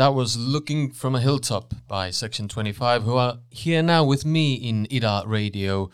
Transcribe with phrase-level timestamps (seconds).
[0.00, 4.54] That was Looking from a Hilltop by Section 25, who are here now with me
[4.54, 5.90] in Ida Radio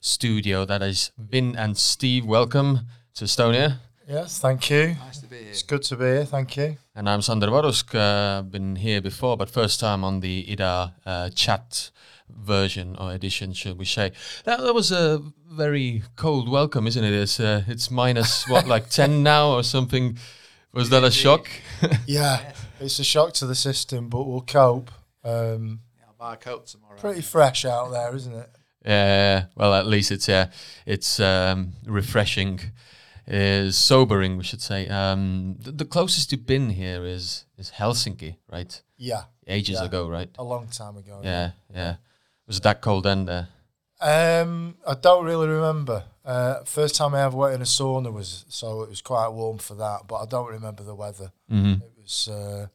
[0.00, 0.64] studio.
[0.64, 2.24] That is Vin and Steve.
[2.24, 3.78] Welcome to Estonia.
[4.06, 4.94] Yes, thank you.
[5.04, 5.48] Nice to be here.
[5.50, 6.24] It's good to be here.
[6.24, 6.76] Thank you.
[6.94, 7.96] And I'm Sander Varusk.
[7.96, 11.90] Uh, been here before, but first time on the IDA uh, chat
[12.28, 14.12] version or edition, should we say?
[14.44, 15.20] That, that was a
[15.50, 17.12] very cold welcome, isn't it?
[17.12, 20.16] It's uh, it's minus what, like ten now or something.
[20.72, 21.48] Was that a shock?
[22.06, 24.90] Yeah, it's a shock to the system, but we'll cope.
[25.24, 26.96] Um, Yeah, I'll buy a coat tomorrow.
[26.98, 28.50] pretty fresh out there, isn't it?
[28.84, 30.46] Yeah, well, at least it's uh,
[30.86, 32.60] it's um, refreshing,
[33.26, 34.86] is sobering, we should say.
[34.88, 38.80] Um, the, the closest you've been here is is Helsinki, right?
[38.96, 39.84] Yeah, Ages Yeah.
[39.86, 40.30] ago, right?
[40.38, 41.20] a long time ago.
[41.24, 41.96] Yeah, yeah.
[42.46, 43.24] Was it that cold then?
[43.26, 43.48] There?
[44.00, 46.04] Um, I don't really remember.
[46.24, 49.58] Uh, first time I ever went in a sauna was so it was quite warm
[49.58, 51.32] for that, but I don't remember the weather.
[51.50, 51.82] Mm-hmm.
[51.82, 52.66] It was, uh,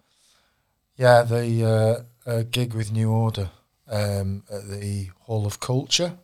[0.95, 3.49] yeah, the uh, uh, gig with New Order
[3.89, 6.17] um, at the Hall of Culture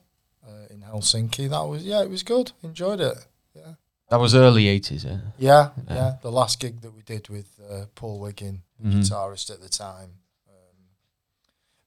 [0.47, 1.49] uh, in Helsinki.
[1.49, 2.51] That was yeah, it was good.
[2.63, 3.17] Enjoyed it.
[3.55, 3.73] Yeah,
[4.09, 5.17] That was early eighties, yeah.
[5.37, 5.95] yeah, Yeah.
[5.95, 6.15] yeah.
[6.21, 8.99] The last gig that we did with uh, Paul Wiggin, the Mhm.
[9.01, 10.11] guitarist at the time.
[10.47, 10.77] Um,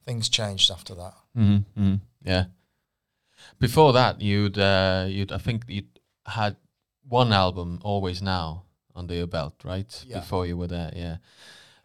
[0.05, 1.15] things changed after that.
[1.37, 1.95] Mm-hmm.
[2.25, 2.45] Yeah.
[3.59, 6.57] Before that, you'd uh, you'd I think you'd had
[7.09, 10.05] one album, Always Now, under your belt, right?
[10.07, 10.21] Yeah.
[10.21, 11.17] Before you were there, yeah.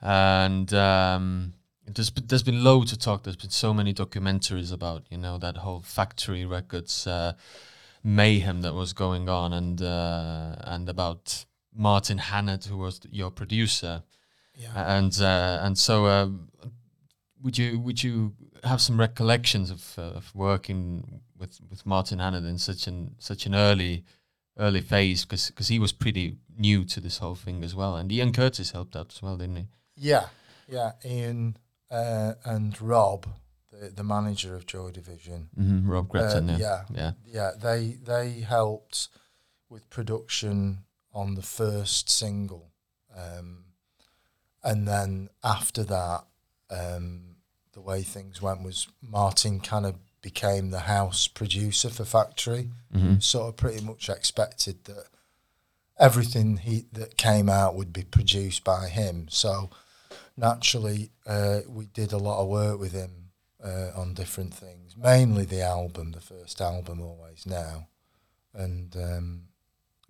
[0.02, 1.54] And um,
[1.86, 3.24] there's been, there's been loads of talk.
[3.24, 7.34] There's been so many documentaries about you know that whole Factory Records uh,
[8.04, 14.04] mayhem that was going on, and uh, and about Martin Hannett, who was your producer.
[14.56, 14.98] Yeah.
[14.98, 16.50] and uh, and so um,
[17.44, 18.34] would you would you
[18.64, 23.46] have some recollections of, uh, of working with, with Martin Hannett in such an such
[23.46, 24.04] an early
[24.60, 28.34] early phase because he was pretty new to this whole thing as well and Ian
[28.34, 30.28] Curtis helped out as well didn't he Yeah,
[30.68, 30.92] yeah.
[31.06, 31.58] Ian
[31.90, 33.28] uh, and Rob,
[33.72, 35.90] the, the manager of Joy Division, mm-hmm.
[35.90, 37.00] Rob Gretton Uh, yeah yeah.
[37.00, 39.10] yeah yeah, they they helped
[39.70, 40.80] with production
[41.14, 42.72] on the first single,
[43.16, 43.66] um,
[44.64, 46.26] and then after that,
[46.70, 47.38] um,
[47.74, 49.96] the way things went was Martin kind of
[50.28, 52.70] became the house producer for Factory.
[52.94, 53.20] mm-hmm.
[53.20, 55.06] Sort of pretty much expected that
[55.98, 59.28] everything he that came out would be produced by him.
[59.30, 59.70] So
[60.36, 63.12] naturally, uh, we did a lot of work with him
[63.64, 67.88] uh, on different things, mainly the album, the first album, Always Now.
[68.54, 69.44] And um,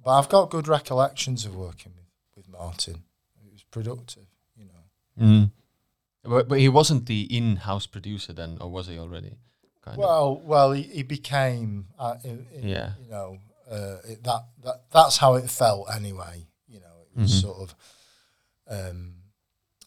[0.04, 3.04] but I've got good recollections of working with, with Martin.
[3.46, 4.26] It was productive,
[4.56, 5.26] you know.
[5.28, 5.52] mm
[6.24, 9.38] but, but he wasn't the in-house producer then or was he already
[9.88, 12.92] kind of Well, well, he, he became, uh, in, in, Yeah.
[13.02, 13.38] you know,
[13.70, 16.48] uh, it, that that that's how it felt anyway.
[16.68, 17.42] You know, it was Mhm.
[17.42, 17.76] sort of
[18.70, 19.16] um,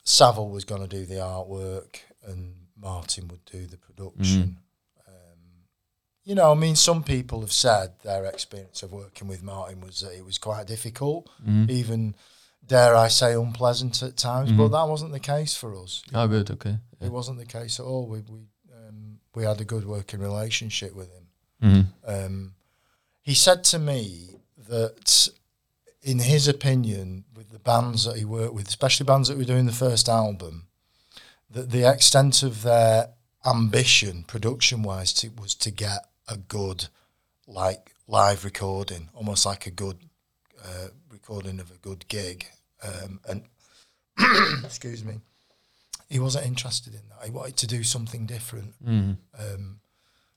[0.04, 4.58] Saville was going to do the artwork and Martin would do the production.
[5.06, 5.66] Um,
[6.24, 10.00] you know, I mean, some people have said their experience of working with Martin was
[10.00, 11.70] that it was quite difficult, Mhm.
[11.70, 12.14] even
[12.66, 14.50] dare I say unpleasant at times.
[14.52, 14.72] But Mhm.
[14.72, 16.02] that wasn't the case for us.
[16.14, 17.06] oh good okay yeah.
[17.06, 18.06] It wasn't the case at all.
[18.06, 18.46] We we
[19.34, 21.26] we had a good working relationship with him.
[21.62, 21.86] Mhm.
[22.04, 22.54] Um,
[23.20, 25.28] he said to me that,
[26.02, 29.66] in his opinion, with the bands that he worked with, especially bands that were doing
[29.66, 30.66] the first album,
[31.50, 33.10] that the extent of their
[33.44, 36.88] ambition, production-wise, to, was to get a good,
[37.46, 39.98] like live recording, almost like a good
[40.64, 42.46] uh, recording of a good gig,
[42.82, 43.44] um, and
[44.64, 45.20] excuse me,
[46.10, 47.24] he wasn't interested in that.
[47.24, 49.16] He wanted to do something different Mhm.
[49.38, 49.80] um,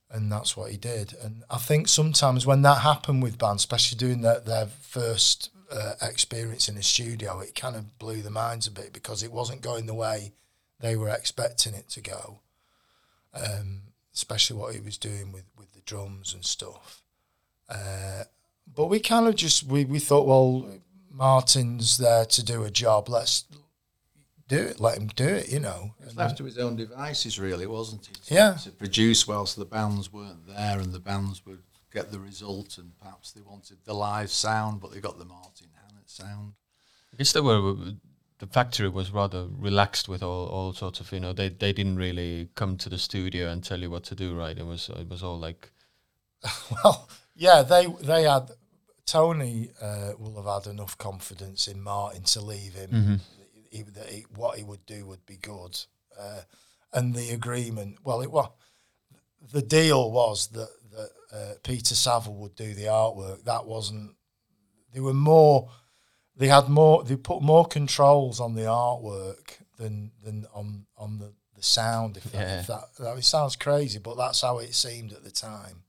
[0.10, 1.14] and that's what he did.
[1.24, 5.96] And I think sometimes when that happened with bands, especially doing their, their first uh,
[6.04, 9.62] experience in a studio, it kind of blew their minds a bit because it wasn't
[9.62, 10.34] going the way
[10.80, 12.42] they were expecting it to go.
[13.34, 13.82] Um,
[14.14, 17.02] especially what he was doing with, with the drums and stuff.
[17.68, 18.26] Uh,
[18.72, 20.70] but we kind of just we, we thought, well,
[21.10, 23.10] Martin's there to do a job.
[23.10, 23.46] Let's
[24.48, 24.80] do it.
[24.80, 25.52] Let him do it.
[25.52, 25.94] You know.
[26.00, 28.14] He was left to his own devices, really, wasn't he?
[28.14, 28.54] To, Yeah.
[28.64, 32.92] To produce whilst the bands weren't there, and the bands would get the result, and
[33.00, 36.54] perhaps they wanted the live sound, but they got the Martin Hannett sound.
[37.14, 37.76] I guess they were
[38.40, 41.96] the factory was rather relaxed with all, all sorts of you know they they didn't
[41.96, 45.08] really come to the studio and tell you what to do right it was it
[45.08, 45.72] was all like
[46.84, 48.52] Well, yeah, they they had
[49.06, 53.22] Tony uh, will have had enough confidence in Martin to leave him.
[53.74, 55.80] He, that he, what he would do would be good,
[56.20, 56.42] uh,
[56.94, 57.98] and the agreement.
[58.04, 58.50] Well, it was
[59.52, 63.44] the deal was that that uh, Peter Saville would do the artwork.
[63.46, 64.16] That wasn't.
[64.94, 65.70] They were more.
[66.36, 67.04] They had more.
[67.04, 72.18] They put more controls on the artwork than than on on the, the sound.
[72.18, 75.32] If, that, if that, that it sounds crazy, but that's how it seemed at the
[75.32, 75.84] time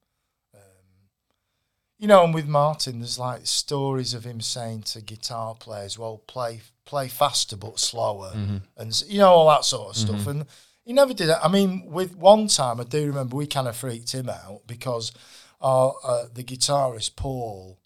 [1.99, 6.19] you know, and with Martin, there's like stories of him saying to guitar players, "Well,
[6.27, 8.33] play play faster but slower,"
[8.77, 10.27] and you know all that sort of stuff.
[10.27, 10.47] And
[10.85, 11.39] he never did it.
[11.43, 15.13] I mean, with one time, I do remember we kind of freaked him out because
[15.61, 17.79] our uh, the guitarist Paul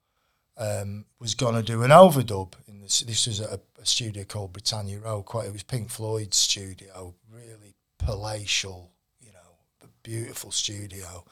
[0.57, 2.55] um, was going to do an overdub.
[2.67, 5.23] In this, this was at a, a studio called Britannia Row.
[5.23, 8.91] Quite, it was Pink Floyd's studio, really palatial,
[9.21, 11.25] you know, beautiful studio.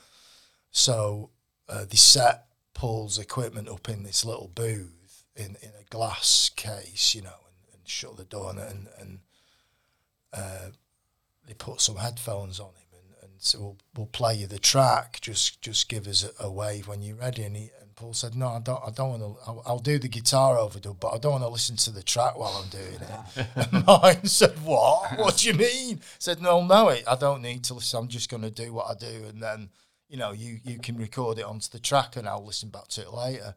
[0.70, 1.30] So
[1.68, 7.14] uh, they set Paul's equipment up in this little booth in, in a glass case,
[7.14, 7.45] you know,
[7.88, 9.18] shut the door on it, and, and
[10.32, 10.70] uh,
[11.46, 15.18] they put some headphones on him and, and so we'll, we'll play you the track.
[15.20, 17.42] Just just give us a, a wave when you're ready.
[17.42, 18.82] And he and Paul said, no, I don't.
[18.86, 19.42] I don't want to.
[19.46, 22.36] I'll, I'll do the guitar overdub, but I don't want to listen to the track
[22.36, 23.46] while I'm doing it.
[23.72, 25.18] and mine said, what?
[25.18, 26.00] What do you mean?
[26.18, 27.04] said, no, no, it.
[27.06, 28.00] I don't need to listen.
[28.00, 29.70] I'm just going to do what I do, and then
[30.08, 33.02] you know you you can record it onto the track, and I'll listen back to
[33.02, 33.54] it later.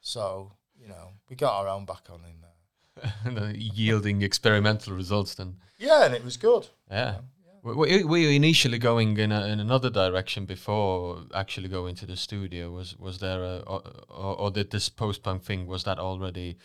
[0.00, 2.51] So you know we got our own back on in there.
[3.54, 5.56] yielding experimental results then.
[5.78, 6.68] Yeah, and it was good.
[6.90, 7.18] Yeah.
[7.62, 12.06] Were, were were you initially going in, a, in another direction before actually going to
[12.06, 12.70] the studio?
[12.70, 16.58] Was was there a or, or, or did this post punk thing was that already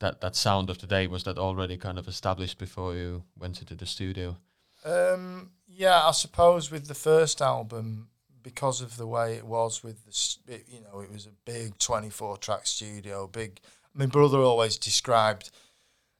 [0.00, 3.60] that that sound of the day was that already kind of established before you went
[3.60, 4.36] into the studio?
[4.84, 8.08] Um, yeah, I suppose with the first album,
[8.42, 11.78] because of the way it was with the, it, you know, it was a big
[11.78, 13.26] twenty-four track studio.
[13.26, 13.60] Big.
[13.98, 15.50] My brother always described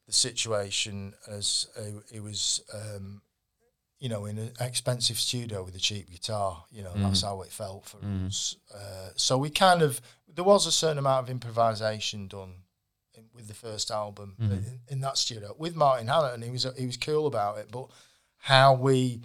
[0.06, 3.22] the situation as a, it was, um,
[4.00, 6.64] you know, in an expensive studio with a cheap guitar.
[6.70, 8.56] You know, that's how it felt for us.
[8.74, 10.00] Uh, so we kind of
[10.34, 12.54] there was a certain amount of improvisation done
[13.14, 16.66] in, with the first album in, in that studio with Martin Hannett, and he was
[16.76, 17.68] he was cool about it.
[17.70, 17.86] But
[18.38, 19.20] how we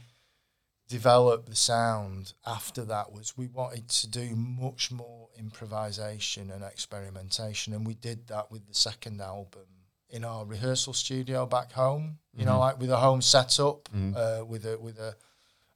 [0.94, 7.74] developed the sound after that was we wanted to do much more improvisation and experimentation,
[7.74, 9.68] and we did that with the second album
[10.12, 12.20] in our rehearsal studio back home.
[12.38, 15.16] You know, like with a home setup, uh, with a with a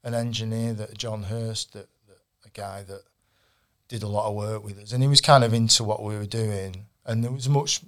[0.04, 3.02] an engineer that John Hurst, that, that a guy that
[3.88, 6.16] did a lot of work with us, and he was kind of into what we
[6.16, 6.86] were doing.
[7.08, 7.82] And there was much,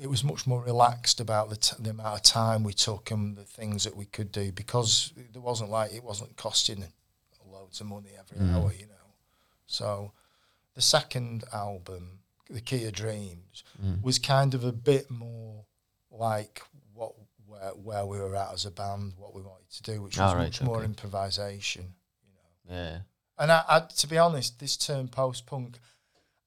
[0.00, 3.36] it was much more relaxed about the, t- the amount of time we took and
[3.36, 6.84] the things that we could do because there wasn't like it wasn't costing
[7.50, 8.54] loads of money every mm.
[8.54, 8.94] hour, you know.
[9.66, 10.12] So
[10.74, 12.18] the second album,
[12.50, 14.02] The Key of Dreams, mm.
[14.02, 15.64] was kind of a bit more
[16.10, 17.12] like what
[17.46, 20.34] where, where we were at as a band, what we wanted to do, which was
[20.34, 20.86] right, much more okay.
[20.86, 21.94] improvisation.
[22.68, 22.98] Yeah.
[23.38, 25.78] And I, I, to be honest, this term post punk,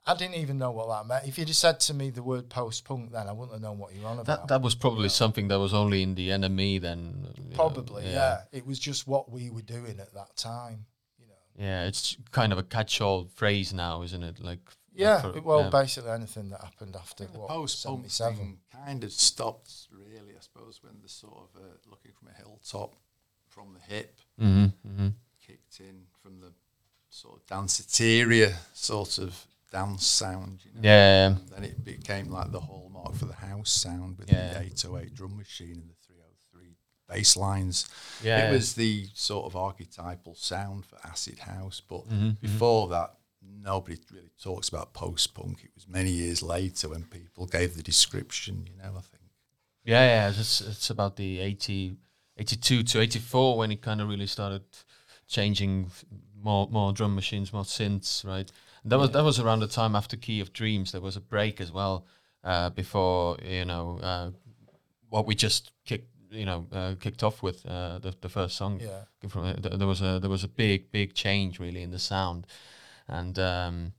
[0.07, 1.27] I didn't even know what that meant.
[1.27, 3.77] If you'd have said to me the word post punk, then I wouldn't have known
[3.77, 4.25] what you're on about.
[4.25, 7.27] That that was probably something that was only in the NME then.
[7.37, 8.41] you know, Probably, yeah.
[8.51, 10.85] It was just what we were doing at that time,
[11.19, 11.33] you know.
[11.65, 14.39] Yeah, it's kind of a catch-all phrase now, isn't it?
[14.39, 14.59] Like
[14.93, 15.69] Yeah, for- well, yeah.
[15.69, 18.59] basically anything that happened after The what, post punk 77.
[18.71, 22.95] kind of stopped, really, I suppose, when the sort of uh, looking from a hilltop
[23.49, 25.13] from the hip Mhm, mhm.
[25.45, 26.51] kicked in from the
[27.09, 30.61] sort of danceteria sort of dance sound.
[30.65, 30.79] You know?
[30.83, 34.53] Yeah, And then it became like the hallmark for the house sound with Yeah.
[34.53, 36.75] the 808 drum machine and the 303
[37.09, 37.87] bass lines.
[38.23, 38.47] Yeah.
[38.49, 41.81] It was the sort of archetypal sound for acid house.
[41.87, 45.63] But Mm-hmm, before that, nobody really talks about post punk.
[45.63, 49.23] It was many years later when people gave the description, you know, I think.
[49.83, 51.95] Yeah, yeah, it's it's about the 80,
[52.37, 54.63] 82 to eighty four when it kind of really started
[55.27, 55.89] changing
[56.41, 58.51] more more drum machines, more synths, right?
[58.87, 60.91] That was that was around the time after Key of Dreams.
[60.91, 62.05] There was a break as well
[62.43, 64.31] uh, before you know uh,
[65.09, 68.79] what we just kicked you know uh, kicked off with uh, the the first song.
[68.79, 69.29] Yeah.
[69.29, 72.47] From uh, there was a there was a big big change really in the sound,
[73.07, 73.93] and um,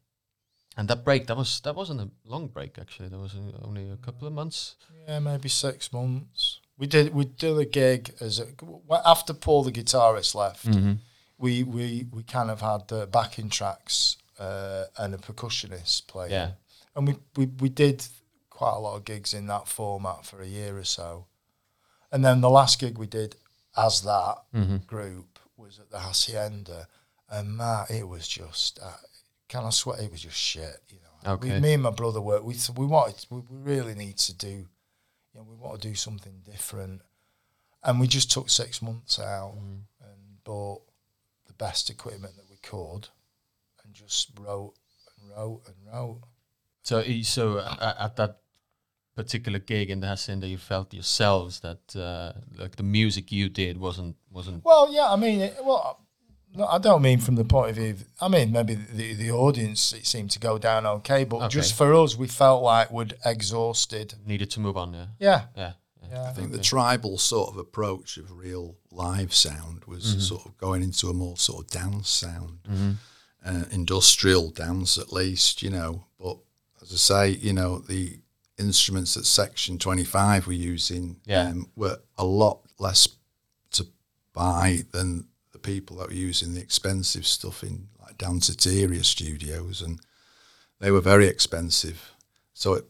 [0.76, 3.09] and that break that was that wasn't a long break actually.
[3.09, 4.76] There was uh, only a couple of months.
[5.07, 6.61] Yeah, maybe six months.
[6.78, 8.47] We did we did a gig as a,
[9.04, 10.68] after Paul the guitarist left.
[11.37, 16.33] We we we kind of had uh, backing tracks uh, and a percussionist playing.
[16.33, 16.50] Yeah.
[16.97, 18.04] and we, we we did
[18.50, 21.26] quite a lot of gigs in that format for a year or so,
[22.12, 23.37] and then the last gig we did
[23.76, 24.37] as that
[24.87, 26.88] group was at the Hacienda,
[27.30, 28.78] and Matt, it was just.
[28.83, 28.92] Uh,
[29.49, 31.33] can I swear it was just shit, you know.
[31.35, 31.54] Okay.
[31.54, 32.45] We, me and my brother worked.
[32.45, 33.25] We we wanted.
[33.30, 34.49] We, we really need to do.
[34.49, 37.02] You know, we want to do something different,
[37.83, 39.85] and we just took six months out and
[40.45, 40.83] bought
[41.47, 43.09] the best equipment that we could,
[44.07, 44.75] just wrote
[45.21, 46.21] and wrote and wrote.
[46.83, 48.38] So, so at that
[49.14, 53.76] particular gig in the Hacienda, you felt yourselves that uh, like the music you did
[53.78, 54.64] wasn't wasn't.
[54.64, 56.05] Well, yeah, I mean, it, well,
[56.55, 57.90] No, I don't mean from the point of view.
[57.90, 61.49] Of, I mean, maybe the the audience it seemed to go down okay, but Okay.
[61.49, 64.14] just for us, we felt like we'd exhausted.
[64.25, 64.95] Needed to move on.
[64.95, 65.07] Yeah.
[65.19, 65.73] Yeah, Yeah.
[66.11, 66.23] yeah.
[66.31, 70.83] I think the tribal sort of approach of real live sound was sort of going
[70.83, 72.61] into a more sort of dance sound,
[73.45, 76.04] uh, industrial dance at least, you know.
[76.21, 76.38] But
[76.83, 78.18] as I say, you know, the
[78.59, 81.49] instruments that Section 25 were using Yeah.
[81.49, 83.09] um, were a lot less
[83.73, 83.87] to
[84.33, 90.00] buy than the people that were using the expensive stuff in like Danceteria studios, and
[90.80, 92.12] they were very expensive.
[92.54, 92.85] So it,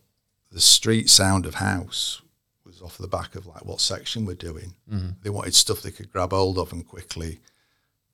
[0.50, 2.22] the street sound of house
[2.64, 4.74] was off the back of like what section we're doing.
[5.22, 7.40] They wanted stuff they could grab hold of and quickly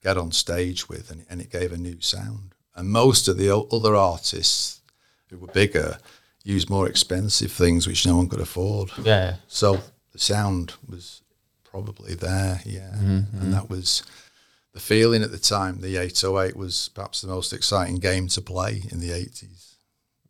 [0.05, 2.55] get on stage with, and, and it gave a new sound.
[2.77, 4.81] And most of the o- other artists
[5.31, 5.99] who were bigger
[6.45, 8.91] used more expensive things which no one could afford.
[9.03, 9.37] Yeah.
[9.49, 9.81] So
[10.13, 11.23] the sound was
[11.65, 12.93] probably there, yeah.
[12.97, 13.41] Mm-hmm.
[13.41, 14.03] And that was
[14.75, 15.81] the feeling at the time.
[15.81, 19.77] The 808 was perhaps the most exciting game to play in the 80s.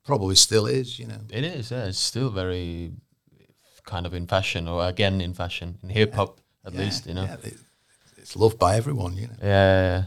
[0.05, 1.21] Probably still is, you know.
[1.31, 1.71] It is.
[1.71, 1.87] Yeah.
[1.87, 2.93] It's still very
[3.87, 7.07] kind of in fashion, or again in fashion in hip hop at Yeah, least.
[7.07, 7.25] You know.
[7.25, 7.37] yeah,
[8.25, 9.37] it's loved by everyone, you know.
[9.43, 10.05] Yeah.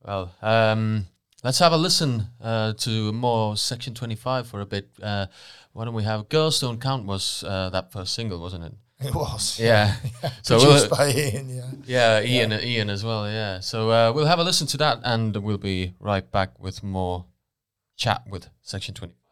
[0.00, 1.06] Well, um,
[1.42, 4.88] let's have a listen uh, to more Section 25 for a bit.
[5.02, 5.26] Uh,
[5.72, 8.72] why don't we have Girls Don't Count was uh, that first single, wasn't it?
[9.00, 9.58] it was.
[9.58, 9.96] Yeah.
[10.42, 11.70] so Produced we'll, by Ian, yeah.
[11.84, 13.28] yeah, Ian, Ian as well.
[13.28, 13.58] Yeah.
[13.58, 17.24] So uh, we'll have a listen to that, and we'll be right back with more
[17.96, 19.25] chat with Section 25.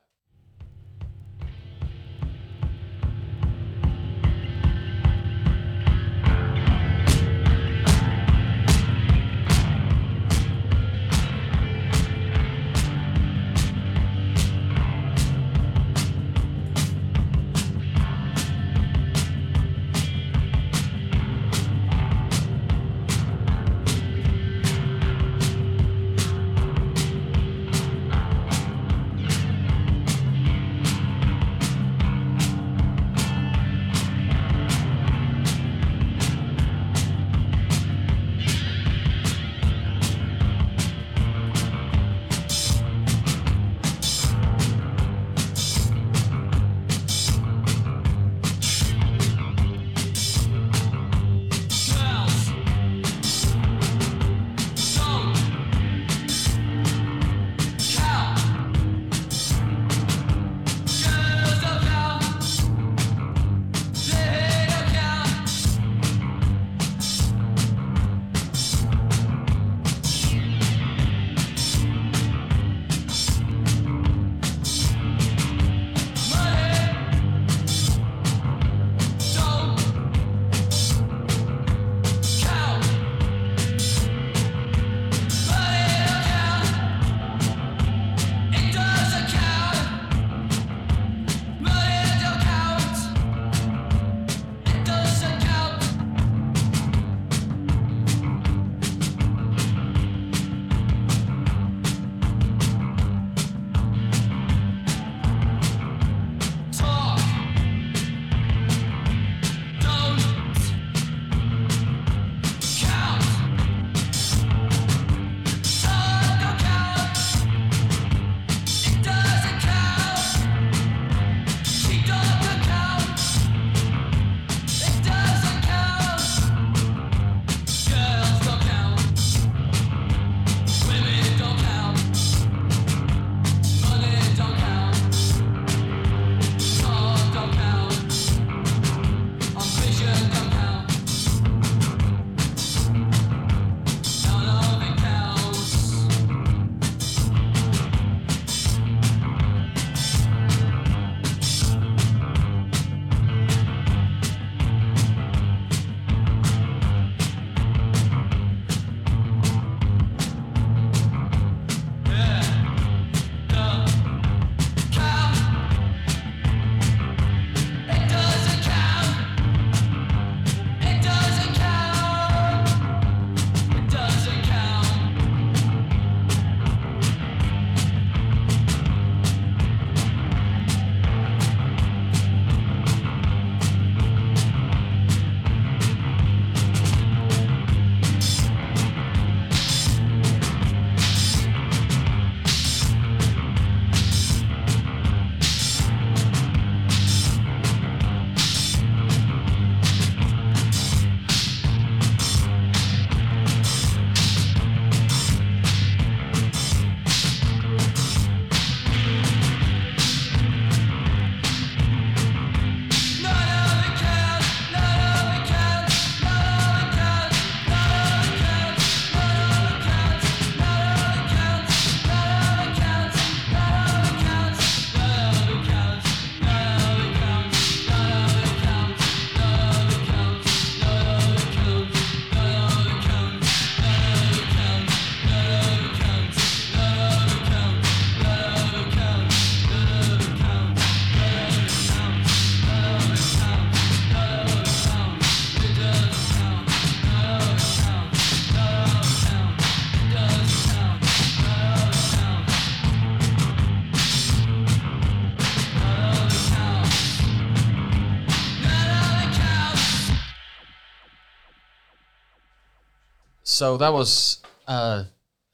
[263.55, 265.05] So that was uh,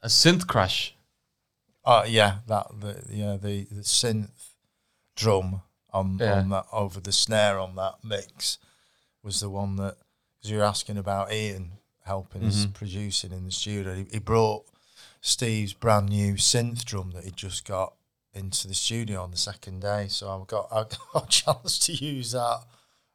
[0.01, 0.95] a synth crash.
[1.85, 4.29] Uh, yeah, that the yeah the, the synth
[5.15, 5.61] drum
[5.93, 6.39] on Yeah.
[6.39, 8.57] on that over the snare on that mix
[9.23, 9.97] was the one that
[10.37, 11.73] because you were asking about Ian
[12.05, 12.71] helping us Mm-hmm.
[12.71, 13.93] producing in the studio.
[13.93, 14.65] He, he brought
[15.21, 17.93] Steve's brand new synth drum that he just got
[18.33, 20.83] into the studio on the second day, so I got I
[21.13, 22.61] got a chance to use that,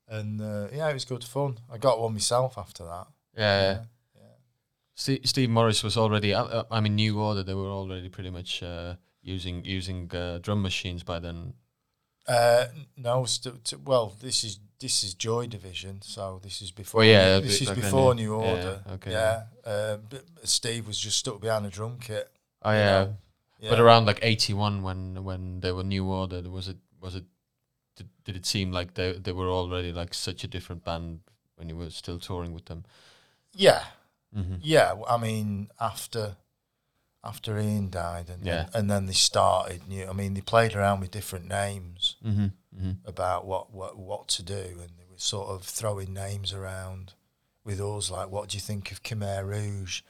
[0.09, 1.59] and uh, yeah, it was good fun.
[1.73, 3.07] I got one myself after that.
[3.37, 3.79] Yeah.
[4.97, 6.33] Steve, Steve Morris was already.
[6.35, 7.43] Uh, I mean, New Order.
[7.43, 11.53] They were already pretty much uh, using using uh, drum machines by then.
[12.27, 12.65] Uh,
[12.97, 17.01] no, st- t- well, this is this is Joy Division, so this is before.
[17.01, 18.23] Well, yeah, this is before yeah.
[18.25, 18.83] New Yeah, Order.
[18.95, 19.11] okay.
[19.13, 19.99] Yeah, uh,
[20.45, 22.31] Steve was just stuck behind a drum kit.
[22.63, 23.09] Oh yeah.
[23.61, 23.71] Yeah.
[23.71, 27.25] But around like eighty one, when when they were New Order, was it was it
[27.97, 31.21] did, did it seem like they they were already like such a different band
[31.57, 32.85] when you were still touring with them?
[33.55, 33.83] yeah,
[34.35, 34.57] Mm-hmm.
[34.63, 34.95] yeah.
[35.09, 36.37] I mean, after
[37.25, 38.55] after Ian died, and Yeah.
[38.65, 40.07] then, and then they started new.
[40.07, 42.45] I mean, they played around with different names Mm-hmm.
[42.77, 42.91] Mm-hmm.
[43.09, 47.15] about what what what to do, and they were sort of throwing names around
[47.65, 50.03] with us, like, what do you think of Khmer Rouge?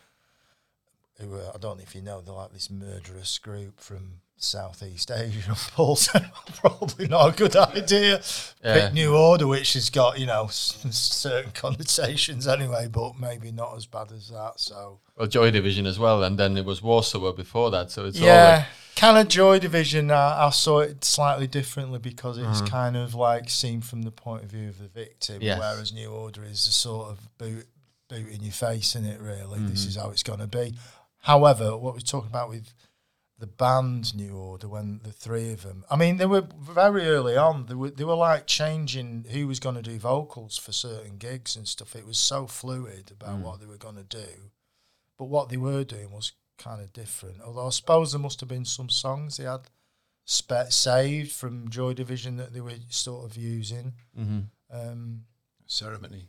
[1.19, 5.11] Who were, I don't know if you know, they're like this murderous group from Southeast
[5.11, 5.55] Asia.
[5.75, 8.21] Paul said, probably not a good idea.
[8.65, 8.75] Yeah.
[8.87, 13.87] Pick New Order, which has got, you know, certain connotations anyway, but maybe not as
[13.87, 14.55] bad as that.
[14.57, 17.91] So, Well, Joy Division as well, and then it was Warsaw before that.
[17.91, 18.57] So it's all yeah.
[18.59, 22.67] like kind of Joy Division, I, I saw it slightly differently because it's Mm-hmm.
[22.67, 25.59] kind of like seen from the point of view of the victim, Yes.
[25.59, 27.67] whereas New Order is a sort of boot,
[28.09, 29.61] boot in your face, in it, really.
[29.61, 29.89] This Mm-hmm.
[29.89, 30.75] is how it's going to be.
[31.21, 32.73] However, what we're talking about with
[33.39, 37.37] the band New Order, when the three of them, I mean, they were very early
[37.37, 37.67] on.
[37.67, 41.55] They were they were like changing who was going to do vocals for certain gigs
[41.57, 41.95] and stuff.
[41.95, 44.51] It was so fluid about what they were going to do,
[45.19, 47.43] but what they were doing was kind of different.
[47.43, 49.69] Although I suppose there must have been some songs they had
[50.25, 53.93] spe- saved from Joy Division that they were sort of using.
[54.19, 54.47] mhm.
[54.71, 55.27] Um,
[55.67, 56.29] ceremony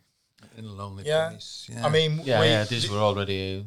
[0.57, 1.29] in a lonely Yeah.
[1.29, 1.67] place.
[1.71, 1.85] Yeah.
[1.85, 2.63] I mean, yeah, we, yeah.
[2.65, 3.65] These were already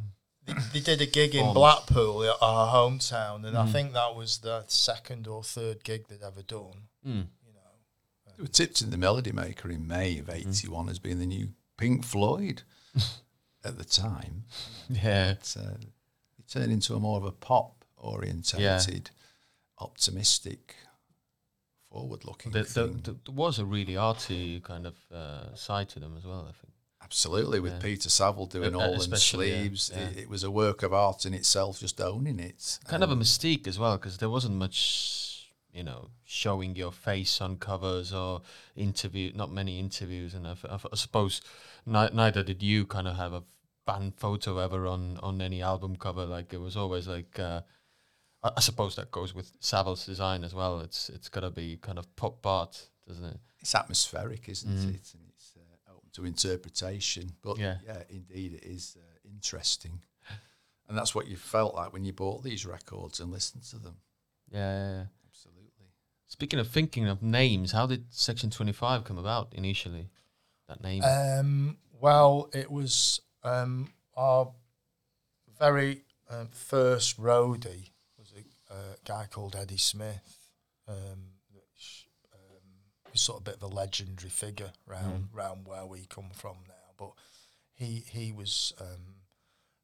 [0.72, 3.72] they did a gig in Blackpool, our hometown, and I Mhm.
[3.72, 6.88] think that was the second or third gig they'd ever done.
[7.04, 7.70] mm, You know,
[8.36, 11.54] They were tipped in the Melody Maker in May of '81 as being the new
[11.76, 12.62] Pink Floyd
[13.64, 14.44] at the time.
[14.88, 15.32] yeah.
[15.32, 15.76] It's, uh,
[16.38, 19.10] it turned into a more of a pop orientated,
[19.78, 20.76] optimistic,
[21.90, 23.00] forward looking There, there, thing.
[23.02, 26.46] there there was a really arty kind of uh, side to them as well.
[26.48, 26.72] I think.
[27.10, 27.78] Absolutely, with Yeah.
[27.80, 30.08] Peter Saville doing Uh, all especially, yeah, sleeves, yeah.
[30.10, 32.78] It, it was a work of art in itself, just owning it.
[32.86, 36.92] kind of a Um, mystique as well because there wasn't much you know showing your
[36.92, 38.42] face on covers or
[38.76, 40.56] interview not many interviews and I
[40.94, 41.40] suppose
[41.86, 43.44] ni- neither did you kind of have a
[43.86, 47.60] band photo ever on on any album cover like it was always like uh,
[48.42, 51.76] I, I suppose that goes with Saville's design as well it's it's got to be
[51.76, 54.94] kind of pop art doesn't it it's atmospheric, isn't Mhm.
[54.94, 55.14] it?
[55.14, 57.32] And it's uh, open to interpretation.
[57.42, 57.78] But Yeah.
[57.84, 60.02] yeah, indeed, it is uh, interesting.
[60.88, 63.96] And that's what you felt like when you bought these records and listened to them.
[64.50, 65.04] yeah, yeah, yeah.
[65.28, 65.86] Absolutely.
[66.26, 70.10] speaking of thinking of names how did section 25 come about initially
[70.68, 74.50] that name Um, well, it was um, our
[75.58, 80.38] very uh, first roadie was a uh, guy called Eddie Smith,
[80.88, 81.39] um, which um, was
[83.20, 86.74] sort of bit of a legendary figure round round where we come from now.
[86.98, 87.12] But
[87.74, 89.16] he he was um,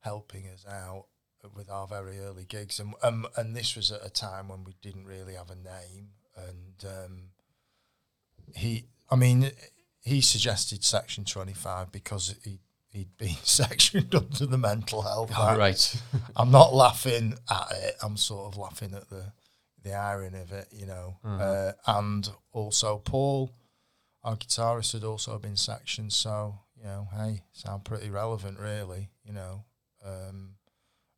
[0.00, 1.06] helping us out
[1.54, 4.74] with our very early gigs, and um, and this was at a time when we
[4.82, 7.18] didn't really have a name, and um,
[8.54, 9.50] he, I mean,
[10.02, 15.56] he suggested Section Twenty Five because he he'd been sectioned under the Mental Health Oh,
[15.56, 16.02] right
[16.34, 17.94] I'm not laughing at it.
[18.02, 19.32] I'm sort of laughing at the
[19.82, 21.18] the irony of it, you know.
[21.24, 21.40] Mhm.
[21.40, 23.50] Uh, and also Paul,
[24.24, 26.12] our guitarist, had also been sectioned.
[26.12, 29.10] So you know, hey, sound pretty relevant, really.
[29.24, 29.64] You know,
[30.04, 30.56] um,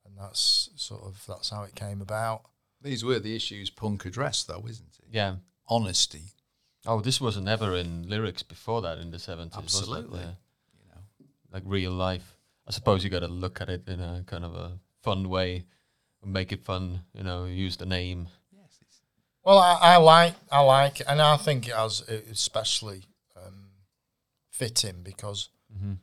[0.05, 2.43] and that's sort of that's how it came about.
[2.81, 5.07] These were the issues punk addressed, though, isn't it?
[5.11, 6.23] yeah Honesty,
[6.87, 9.59] Oh, this wasn't ever in lyrics before that in the seventies.
[9.59, 10.21] Absolutely.
[10.21, 10.35] yeah.
[10.79, 11.27] you know.
[11.53, 12.37] like real life.
[12.67, 15.65] I suppose you got to look at it in a kind of a fun way,
[16.23, 17.03] and make it fun.
[17.13, 18.29] You know, use the name.
[19.49, 23.71] Well, I, I like I like, it, and I think it has especially um,
[24.51, 25.95] fitting because Mm-hmm.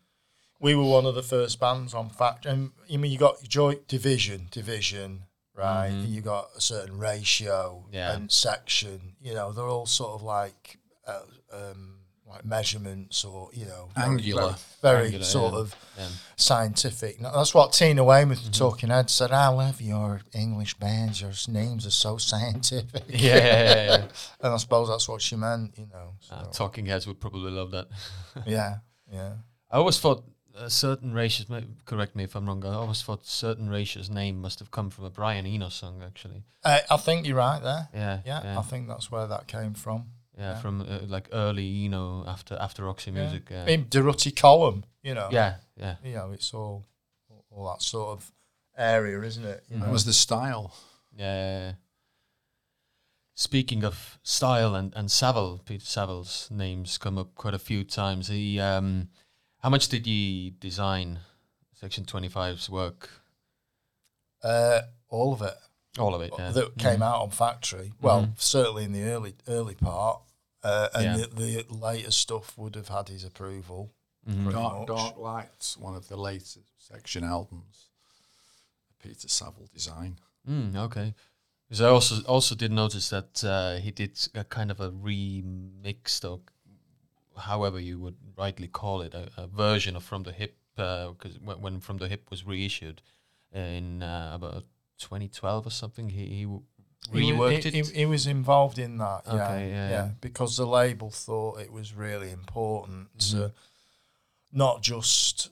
[0.60, 2.45] we were one of the first bands on Fact.
[2.47, 5.23] And I mean, you got Joy Division, Division,
[5.55, 5.89] right?
[5.89, 6.03] Mhm.
[6.05, 8.13] And you got a certain ratio Yeah.
[8.13, 9.15] and section.
[9.19, 10.77] You know, they're all sort of like
[11.08, 14.42] uh, um, like measurements or you know Angular.
[14.42, 15.60] very, very Angular, sort yeah.
[15.60, 16.08] of Yeah.
[16.36, 17.22] scientific.
[17.22, 18.52] Now, That's what Tina Weymouth, Mm-hmm.
[18.52, 19.32] the talking head, said.
[19.32, 21.22] I love your English bands.
[21.22, 23.04] Your names are so scientific.
[23.10, 24.06] Yeah,
[24.42, 25.78] and I suppose that's what she meant.
[25.78, 26.14] You know.
[26.20, 27.88] So, Uh, talking heads would probably love that.
[28.46, 28.78] yeah,
[29.12, 29.34] yeah.
[29.72, 30.24] I always thought
[30.58, 34.40] a certain Ratio's, may- correct me if I'm wrong, I always thought certain Ratio's name
[34.42, 36.44] must have come from a Brian Eno song, actually.
[36.64, 37.90] Uh, I think you're right there.
[37.94, 40.12] Yeah, Yeah, yeah, I think that's where that came from.
[40.38, 40.60] Yeah, yeah.
[40.60, 43.48] from uh, like early Eno after after Roxy Music.
[43.50, 45.30] Yeah, In Durutti Column, you know.
[45.32, 45.95] yeah, yeah.
[46.04, 46.86] You know, it's all
[47.50, 48.32] all that sort of
[48.78, 49.63] area, isn't it?
[49.69, 50.74] You That was the style.
[51.15, 51.71] Yeah, yeah, yeah.
[53.34, 58.30] Speaking of style and, and Saville, Peter Saville's names come up quite a few times.
[58.30, 59.10] He, um,
[59.60, 61.19] how much did he design
[61.74, 63.10] Section 25's work?
[64.43, 65.56] uh, all of it.
[65.97, 66.51] All of it, yeah.
[66.51, 67.93] that came out on factory.
[68.01, 70.21] Well, certainly in the early early part,
[70.63, 71.25] uh, and Yeah.
[71.27, 73.91] the, the later stuff would have had his approval.
[74.27, 74.51] Mhm.
[74.51, 74.88] Dark, much.
[74.88, 77.89] Dark Lights, one of the later section albums.
[79.01, 80.19] Peter Saville design.
[80.49, 81.13] Mm, okay.
[81.67, 86.23] Because I also also did notice that uh, he did a kind of a remixed
[86.29, 86.39] or
[87.38, 91.62] however you would rightly call it, a, a version of From the Hip, because when,
[91.62, 93.01] when From the Hip was reissued
[93.53, 94.63] in uh, about
[94.99, 96.63] 2012 or something, he, he w-
[97.13, 97.88] He wa- reworked he, it.
[97.88, 99.21] He, he was involved in that.
[99.27, 100.10] Yeah, Okay, yeah, yeah.
[100.21, 103.38] because the label thought it was really important Mm-hmm.
[103.39, 103.53] to
[104.51, 105.49] not just.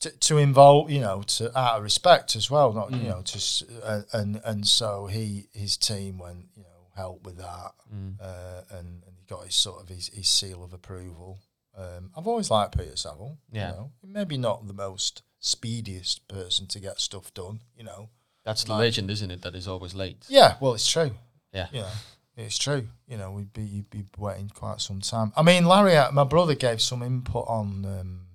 [0.00, 3.02] To, to involve, you know, to out of respect as well, not Mm.
[3.02, 7.38] you know, to uh, and and so he his team went, you know, helped with
[7.38, 8.20] that, Mm.
[8.20, 11.38] uh, and, and he got his sort of his, his seal of approval.
[11.74, 13.38] Um, I've always liked Peter Saville.
[13.50, 13.70] Yeah.
[13.70, 17.60] You know, maybe not the most speediest person to get stuff done.
[17.74, 18.10] You know.
[18.44, 19.42] That's the like- legend, isn't it?
[19.42, 20.24] That is always late.
[20.28, 20.56] Yeah.
[20.60, 21.12] Well, it's true.
[21.52, 21.68] Yeah.
[21.72, 21.88] Know,
[22.36, 22.88] it's true.
[23.06, 25.32] You know, we'd be you'd be waiting quite some time.
[25.36, 28.26] I mean, Larry, uh, my brother gave some input on um,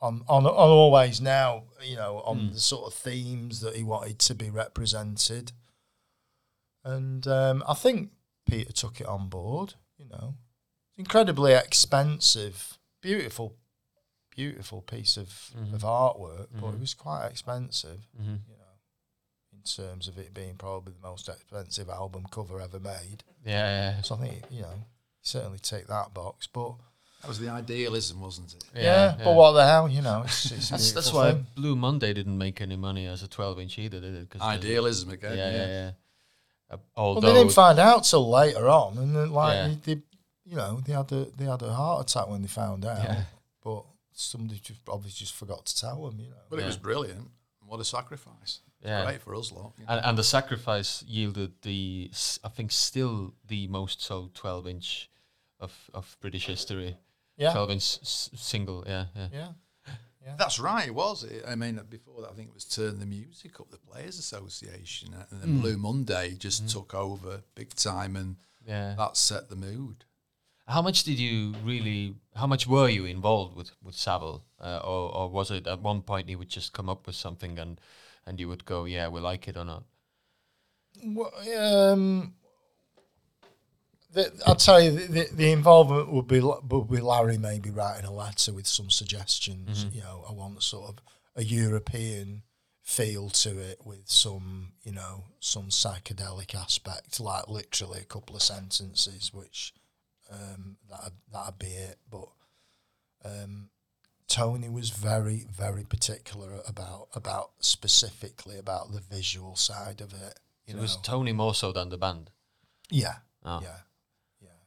[0.00, 1.64] on on on always now.
[1.82, 2.52] You know, on Mm.
[2.54, 5.52] the sort of themes that he wanted to be represented,
[6.84, 8.10] and um, I think
[8.48, 9.74] Peter took it on board.
[9.98, 10.34] You know,
[10.96, 13.56] incredibly expensive, beautiful,
[14.34, 15.74] beautiful piece of Mhm.
[15.74, 16.74] of artwork, but Mhm.
[16.74, 18.61] it was quite expensive hmm you know,
[19.62, 23.24] terms of it being probably the most expensive album cover ever made.
[23.44, 24.74] Yeah, yeah, So I think, you know,
[25.22, 26.46] certainly take that box.
[26.46, 26.74] But
[27.22, 28.64] That was the idealism, wasn't it?
[28.74, 31.46] yeah, but what the hell, you know, it's, it's That's, that's why thing.
[31.54, 34.30] Blue Monday didn't make any money as a 12 inch either, did it?
[34.30, 35.36] 'Cause the- Idealism Yeah, again.
[35.38, 35.90] yeah, yeah.
[36.70, 39.68] Uh, Well, they didn't find out till later on, and then, like Yeah.
[39.84, 40.02] they, they,
[40.44, 43.02] you know, they had a they had a heart attack when they found out.
[43.04, 43.24] Yeah.
[43.62, 46.36] But somebody just obviously just forgot to tell them, you know.
[46.50, 47.28] But it was brilliant.
[47.66, 48.60] What a sacrifice.
[48.84, 49.04] Yeah.
[49.04, 49.72] Great for us lot.
[49.78, 49.92] you know.
[49.92, 52.10] And, and the sacrifice yielded the,
[52.42, 55.10] I think, still the most sold 12 inch
[55.60, 56.96] of, of British history.
[57.36, 59.28] Yeah, 12 inch s- single, yeah, yeah.
[60.24, 61.24] yeah, That's right, was.
[61.24, 64.18] It, I mean, before that, I think it was Turn the Music Up, the Players
[64.18, 65.60] Association, and then Mm.
[65.62, 68.94] Blue Monday just took over big time, and yeah.
[68.98, 70.04] that set the mood.
[70.66, 72.14] How much did you really?
[72.36, 76.02] How much were you involved with with Saville, uh, or or was it at one
[76.02, 77.80] point he would just come up with something and
[78.26, 79.84] and you would go, yeah, we like it or not?
[81.04, 82.34] Well, um,
[84.12, 88.04] the, I'll tell you, the, the, the involvement would be would be Larry maybe writing
[88.04, 89.86] a letter with some suggestions.
[89.92, 90.98] You know, I want sort of
[91.34, 92.42] a European
[92.82, 98.42] feel to it with some, you know, some psychedelic aspect, like literally a couple of
[98.42, 99.72] sentences, which
[100.30, 101.96] um, that that'd be it.
[102.10, 102.28] But
[103.24, 103.70] um,
[104.32, 110.38] Tony was very, very particular about about specifically about the visual side of it.
[110.66, 112.30] You It know, was Tony more so than the band.
[112.90, 113.60] yeah, Oh.
[113.62, 113.80] yeah,
[114.40, 114.58] yeah.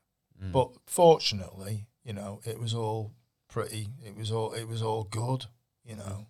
[0.47, 0.51] Mm.
[0.51, 3.13] But fortunately, you know, it was all
[3.47, 3.88] pretty.
[4.04, 5.45] It was all it was all good,
[5.84, 6.28] you know,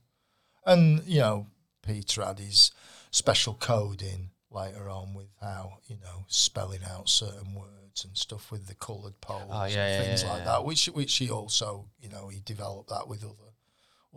[0.66, 1.48] and you know,
[1.82, 2.72] Peter had his
[3.12, 8.68] special coding later on with how you know spelling out certain words and stuff with
[8.68, 11.86] the coloured poles Oh, yeah, and yeah, things yeah, like that, which which he also
[12.02, 13.52] you know he developed that with other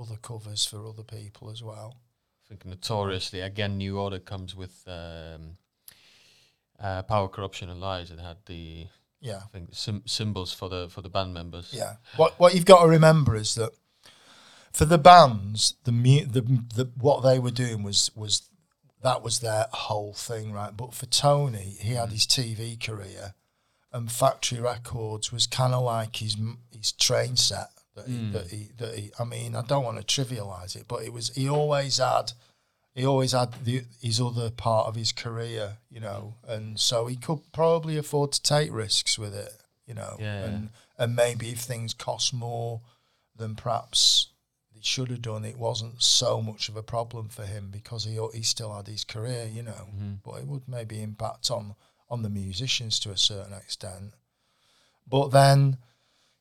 [0.01, 2.01] other covers for other people as well.
[2.45, 5.59] I think notoriously, again, New Order comes with um,
[6.81, 8.11] uh, Power, Corruption, and Lies.
[8.11, 8.87] It had the
[9.21, 9.38] Yeah.
[9.45, 11.75] I think sim- symbols for the for the band members.
[11.77, 11.97] Yeah.
[12.17, 13.73] What what you've got to remember is that
[14.73, 16.43] for the bands, the mu- the,
[16.75, 18.49] the what they were doing was was
[19.03, 20.77] that was their whole thing, right?
[20.77, 23.35] But for Tony, he had his TV career,
[23.92, 26.37] and Factory Records was kind of like his
[26.70, 28.33] his train set that he, hmm.
[28.33, 29.11] that he that he.
[29.18, 32.33] I mean, I don't want to trivialize it, but it was he always had.
[32.94, 37.14] He always had the, his other part of his career, you know, and so he
[37.14, 39.53] could probably afford to take risks with it,
[39.87, 42.81] you know, Yeah, and and maybe if things cost more
[43.37, 44.31] than perhaps
[44.74, 48.18] they should have done, it wasn't so much of a problem for him because he
[48.35, 49.88] he still had his career, you know.
[49.94, 50.14] Mm-hmm.
[50.24, 51.77] But it would maybe impact on
[52.11, 54.14] on the musicians to a certain extent.
[55.07, 55.79] But then,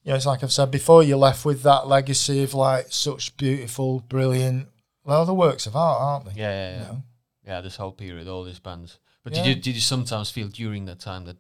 [0.04, 3.36] you know, it's like I've said before, you're left with that legacy of like such
[3.38, 4.68] beautiful, brilliant,
[5.04, 6.42] well, the works of art, aren't they?
[6.42, 6.88] Yeah, yeah, You yeah.
[6.88, 7.04] know?
[7.46, 9.00] Yeah, this whole period, all these bands.
[9.24, 9.44] But Yeah.
[9.44, 11.38] did you did you sometimes feel during that time that,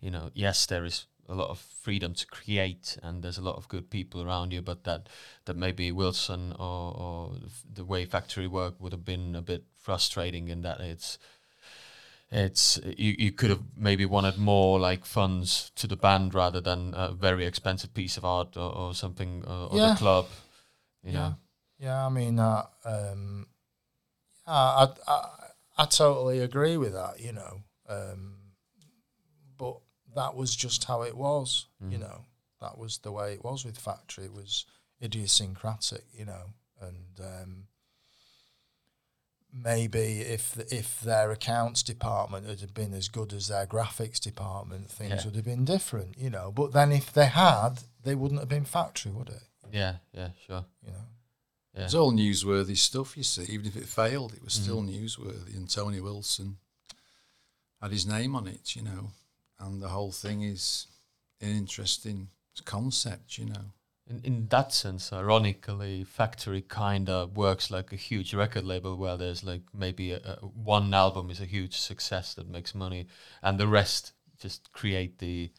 [0.00, 3.56] you know, yes, there is a lot of freedom to create and there's a lot
[3.56, 5.08] of good people around you, but that
[5.44, 7.32] that maybe Wilson or, or
[7.74, 11.18] the way factory work would have been a bit frustrating in that it's
[12.30, 16.92] it's you, you could have maybe wanted more like funds to the band rather than
[16.94, 19.90] a very expensive piece of art or, or something or, or Yeah.
[19.94, 20.26] the club
[21.02, 21.18] you Yeah.
[21.18, 21.34] know
[21.78, 23.46] Yeah, I mean, uh, um,
[24.46, 25.28] I, I, I,
[25.78, 27.62] I totally agree with that, you know.
[27.88, 28.34] Um,
[29.56, 29.78] but
[30.14, 32.24] that was just how it was, you know.
[32.60, 34.24] That was the way it was with Factory.
[34.24, 34.66] It was
[35.00, 36.46] idiosyncratic, you know.
[36.80, 37.66] And um,
[39.52, 45.10] maybe if if their accounts department had been as good as their graphics department, things
[45.10, 45.24] Yeah.
[45.24, 46.50] would have been different, you know.
[46.52, 49.42] But then if they had, they wouldn't have been Factory, would it?
[49.70, 51.04] yeah yeah sure You know.
[51.74, 53.44] yeah It's all newsworthy stuff, you see.
[53.44, 55.04] Even if it failed, it was still Mm-hmm.
[55.04, 55.54] newsworthy.
[55.56, 56.56] And Tony Wilson
[57.82, 59.12] had his name on it, you know.
[59.58, 60.86] And the whole thing is
[61.40, 62.28] an interesting
[62.64, 63.72] concept, you know.
[64.08, 69.16] In, in that sense, ironically, Factory kind of works like a huge record label where
[69.16, 73.06] there's like maybe a, a, one album is a huge success that makes money,
[73.42, 75.50] and the rest just create the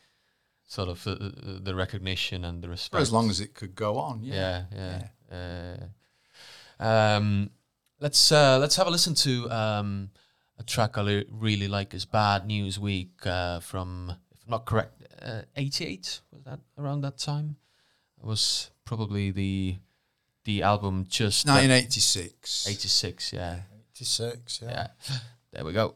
[0.65, 3.01] sort of uh, uh, the recognition and the For respect.
[3.01, 4.65] as long as it could go on, yeah.
[4.73, 5.87] yeah, yeah.
[6.79, 7.49] Uh, um,
[7.99, 10.09] let's uh, let's have a listen to um,
[10.57, 14.65] a track I li- really like is "Bad News Week" uh, from, if I'm not
[14.65, 17.57] correct, uh, '88 was that around that time?
[18.21, 19.77] It was probably the
[20.45, 22.67] the album just that- 1986.
[22.67, 23.33] 86.
[23.33, 23.59] Yeah,
[23.95, 24.87] 86, yeah.
[25.09, 25.17] yeah.
[25.51, 25.95] There we go.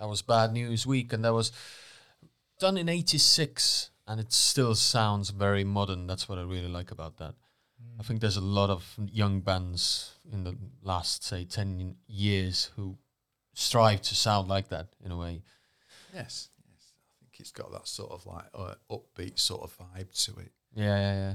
[0.00, 1.52] That was Bad News Week, and that was
[2.58, 6.06] done in '86, and it still sounds very modern.
[6.06, 7.34] That's what I really like about that.
[7.98, 12.96] I think there's a lot of young bands in the last, say, ten years who
[13.54, 15.42] strive to sound like that in a way.
[16.14, 16.92] Yes, yes.
[17.10, 20.52] I think it's got that sort of like uh, upbeat sort of vibe to it.
[20.74, 21.34] Yeah, yeah, yeah.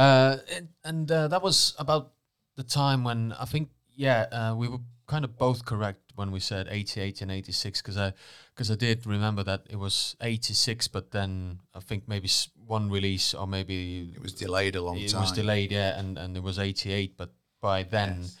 [0.00, 2.12] Uh, and and uh, that was about
[2.56, 6.40] the time when I think, yeah, uh, we were kind of both correct when we
[6.40, 8.12] said 88 and 86 because I
[8.54, 12.28] because I did remember that it was 86, but then I think maybe
[12.66, 15.20] one release or maybe It was delayed a long it time.
[15.20, 17.30] It was delayed, yeah, and and it was 88, but
[17.60, 18.18] by then.
[18.22, 18.36] Yes.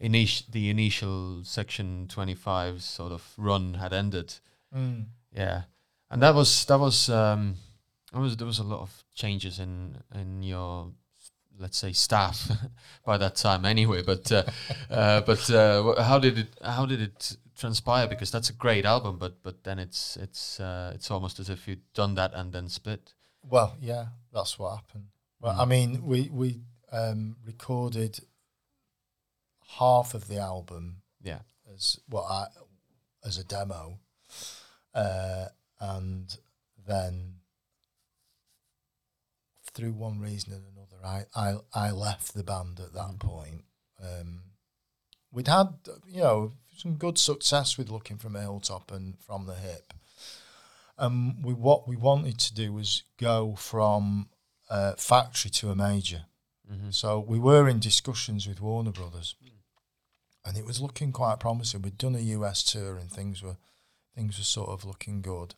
[0.00, 4.34] Init- the initial section 25 sort of run had ended
[4.74, 5.04] Mm.
[5.36, 5.62] yeah,
[6.10, 7.54] and that was that was um,
[8.10, 10.90] there was there was a lot of changes in in your
[11.58, 12.50] let's say staff
[13.04, 14.02] by that time anyway.
[14.02, 14.44] But uh,
[14.90, 18.06] uh, but uh, how did it how did it transpire?
[18.06, 21.66] Because that's a great album, but but then it's it's uh, it's almost as if
[21.68, 23.14] you'd done that and then split.
[23.42, 25.08] Well, yeah, that's what happened.
[25.40, 26.60] Well, I mean, we we
[26.92, 28.20] um, recorded
[29.78, 31.40] half of the album Yeah,
[31.74, 32.46] as what I
[33.24, 33.98] as a demo,
[34.94, 35.46] uh,
[35.80, 36.36] and
[36.86, 37.34] then
[39.72, 43.64] through one reason and another, I I, I left the band at that point.
[44.02, 44.42] Um,
[45.30, 45.68] we'd had
[46.06, 49.92] you know some good success with looking from a hilltop and from the hip.
[50.98, 54.28] Um, we what we wanted to do was go from
[54.70, 56.26] uh, factory to a major.
[56.90, 59.34] So we were in discussions with Warner Brothers,
[60.44, 61.82] and it was looking quite promising.
[61.82, 63.56] We'd done a US tour, and things were
[64.14, 65.54] things were sort of looking good.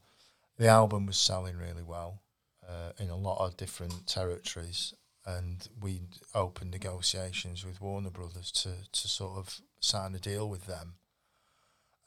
[0.58, 2.22] The album was selling really well
[2.68, 4.94] uh, in a lot of different territories,
[5.26, 6.02] and we
[6.34, 10.94] opened negotiations with Warner Brothers to to sort of sign a deal with them,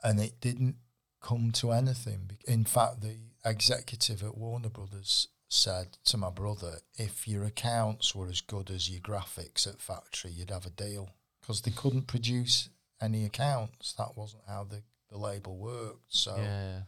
[0.03, 0.77] and it didn't
[1.21, 2.37] come to anything.
[2.47, 8.27] In fact, the executive at Warner Brothers said to my brother, if your accounts were
[8.27, 11.11] as good as your graphics at factory, you'd have a deal
[11.41, 12.69] because they couldn't produce
[13.01, 13.93] any accounts.
[13.93, 16.05] That wasn't how the, the label worked.
[16.09, 16.79] So yeah,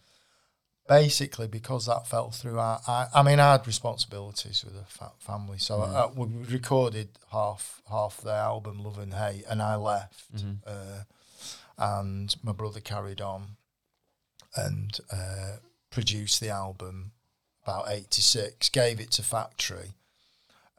[0.90, 5.14] basically, because that fell through, I, I, I mean, I had responsibilities with the fa-
[5.20, 5.60] family.
[5.60, 10.26] So uh, we recorded half half the album, Love and Hate, and I left.
[10.68, 11.04] Uh,
[11.78, 13.56] and my brother carried on
[14.56, 15.58] and uh,
[15.92, 17.12] produced the album
[17.64, 19.94] about 86 gave it to factory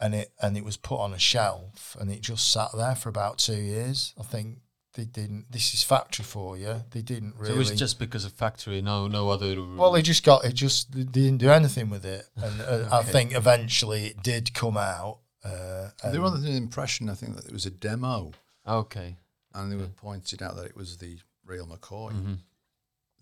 [0.00, 3.08] and it and it was put on a shelf and it just sat there for
[3.08, 4.58] about two years i think
[5.00, 8.24] they didn't this is factory for you they didn't really so it was just because
[8.24, 9.54] of factory, no no other.
[9.76, 13.02] well they just got it just they didn't do anything with it and uh, i
[13.02, 17.46] think eventually it did come out uh, they were under the impression, I think, that
[17.46, 18.32] it was a demo,
[18.68, 19.16] okay,
[19.54, 22.12] and they were pointed out that it was the real McCoy.
[22.12, 22.34] Mm-hmm.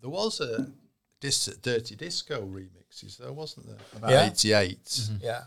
[0.00, 0.66] There was a
[1.20, 3.76] dis- Dirty Disco remixes, there wasn't there?
[3.94, 4.24] About Yeah.
[4.24, 5.10] 88.
[5.20, 5.42] yeah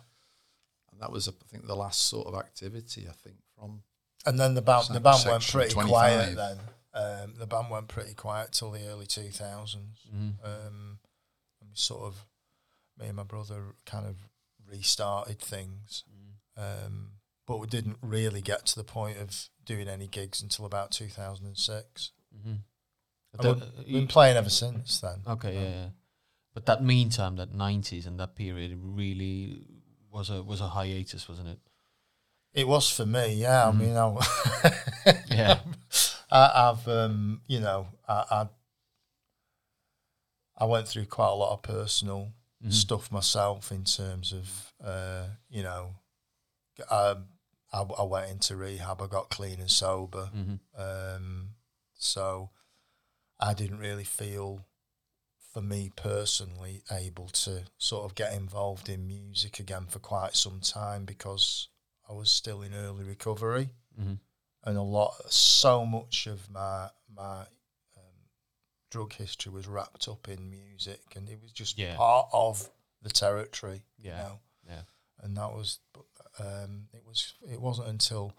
[0.94, 3.84] And that was, I think, the last sort of activity, I think, from
[4.26, 5.90] and then the band the band went pretty 25.
[5.90, 6.58] quiet then
[6.94, 9.76] um, the band went pretty quiet till the early 2000s
[10.14, 10.30] Mm-hmm.
[10.44, 11.00] um,
[11.62, 12.26] and we sort of
[13.00, 14.16] me and my brother kind of
[14.70, 16.04] restarted things
[16.58, 17.12] um,
[17.48, 22.12] but we didn't really get to the point of doing any gigs until about 2006
[22.38, 22.54] Mm-hmm.
[23.78, 25.86] We've been playing ever since then Okay, yeah, yeah.
[26.54, 29.66] But that meantime, that nineties and that period really
[30.12, 31.60] was a was a hiatus, wasn't it?
[32.54, 34.16] It was for me yeah i mean I,
[35.30, 35.60] Yeah.
[36.30, 38.48] I, I've um, you know I, I
[40.58, 42.32] I went through quite a lot of personal
[42.72, 45.96] stuff myself in terms of uh, you know
[46.90, 47.16] I,
[47.74, 50.30] I I went into rehab I got clean and sober
[50.78, 51.50] um,
[51.96, 52.52] so
[53.40, 54.66] I didn't really feel
[55.54, 60.60] for me personally able to sort of get involved in music again for quite some
[60.62, 61.68] time because
[62.12, 64.14] I was still in early recovery Mm-hmm.
[64.66, 67.40] and a lot so much of my my
[67.98, 68.20] um,
[68.90, 71.96] drug history was wrapped up in music and it was just Yeah.
[71.98, 72.70] part of
[73.02, 74.18] the territory you Yeah.
[74.24, 74.82] know Yeah.
[75.22, 75.80] and that was
[76.40, 78.34] um, it was it wasn't until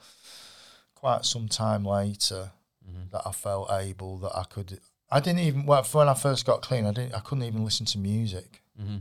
[0.95, 2.53] quite some time later
[2.85, 3.11] Mm-hmm.
[3.13, 6.63] that I felt able that I could I didn't even well, when I first got
[6.63, 8.97] clean I didn't I couldn't even listen to music Mm-hmm.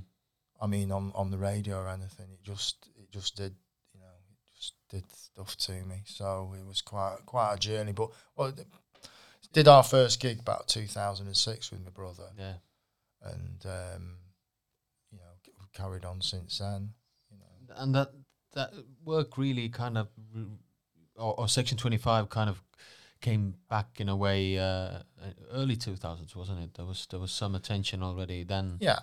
[0.61, 3.55] I mean on on the radio or anything it just it just did
[3.93, 7.91] you know it just did stuff to me so it was quite quite a journey
[7.93, 8.53] but well,
[9.53, 12.53] did our first gig about 2006 with my brother Yeah.
[13.23, 14.17] and um,
[15.11, 15.23] you know
[15.59, 16.93] we've carried on since then
[17.31, 18.11] you know And that
[18.53, 18.71] that
[19.05, 20.09] work really kind of,
[21.15, 22.61] or, or Section Twenty Five kind of
[23.21, 25.03] came back in a way uh,
[25.53, 26.73] early 2000s, wasn't it?
[26.73, 28.77] There was there was some attention already then.
[28.81, 28.99] Yeah,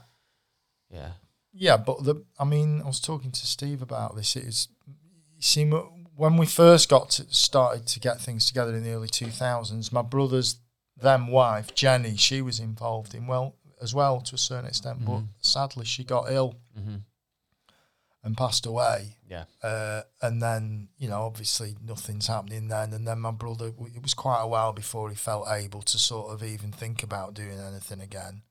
[0.91, 1.13] Yeah.
[1.53, 4.37] yeah, but the I mean, I was talking to Steve about this.
[4.37, 5.08] It was, you
[5.39, 9.27] see, when we first got to, started to get things together in the early two
[9.29, 10.57] thousands, my brother's
[11.01, 15.23] then wife Jenny, she was involved in well as well to a certain extent, but
[15.41, 16.97] sadly she got ill hmm
[18.25, 19.17] and passed away.
[19.29, 19.45] Yeah.
[19.63, 22.93] Uh, and then, you know, obviously nothing's happening then.
[22.93, 26.33] And then my brother, it was quite a while before he felt able to sort
[26.33, 28.43] of even think about doing anything again.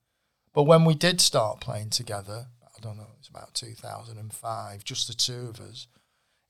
[0.54, 5.14] But when we did start playing together, I don't know, it's about 2005, just the
[5.14, 5.86] two of us,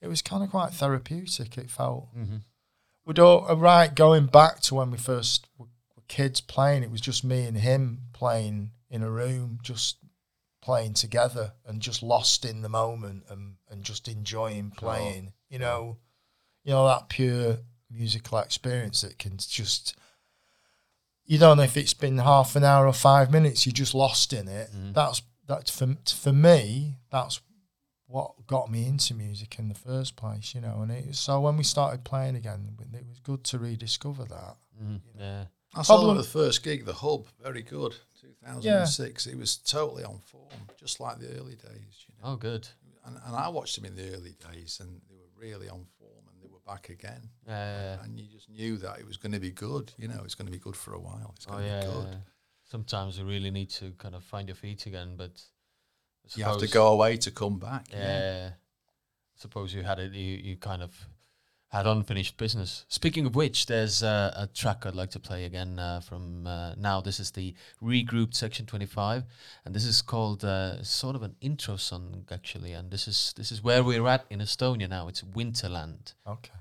[0.01, 1.59] it was kind of quite therapeutic.
[1.59, 2.37] It felt, hmm
[3.05, 5.65] we'd all, uh, right, going back to when we first were,
[5.97, 9.97] were kids playing, it was just me and him playing in a room, just
[10.61, 15.33] playing together and just lost in the moment and, and just enjoying playing.
[15.49, 15.97] You know,
[16.65, 17.57] you know that pure
[17.91, 19.97] musical experience that can just
[21.25, 23.65] you don't know if it's been half an hour or five minutes.
[23.65, 24.69] You're just lost in it.
[24.93, 26.97] That's that's for for me.
[27.11, 27.41] That's
[28.09, 30.55] what got me into music in the first place.
[30.55, 34.25] You know, and it, so when we started playing again, it was good to rediscover
[34.25, 34.57] that.
[34.77, 35.45] hmm Yeah.
[35.75, 39.27] I saw them Problem- the first gig, the Hub, very good, 2006.
[39.27, 40.49] It was totally on form,
[40.79, 42.33] just like the early days, you know.
[42.33, 42.67] Oh, good.
[43.05, 46.25] And, and I watched them in the early days, and they were really on form,
[46.33, 47.29] and they were back again.
[47.47, 48.03] Yeah.
[48.03, 49.93] And you just knew that it was going to be good.
[49.99, 51.33] You know, it's going to be good for a while.
[51.37, 51.81] It's Oh going to yeah.
[51.81, 52.17] be good.
[52.65, 55.58] Sometimes you really need to kind of find your feet again, but I
[56.37, 57.87] You have to go away to come back.
[57.93, 58.51] Yeah.
[59.37, 60.13] Suppose you had it.
[60.13, 61.09] You, you kind of
[61.69, 62.87] had unfinished business.
[62.89, 66.75] Speaking of which, there's uh, a track I'd like to play again uh, from uh,
[66.77, 67.01] now.
[67.01, 69.25] This is the regrouped section 25,
[69.65, 72.73] and this is called uh, sort of an intro song actually.
[72.73, 75.09] And this is this is where we're at in Estonia now.
[75.09, 76.15] It's Winterland.
[76.27, 76.53] Okay.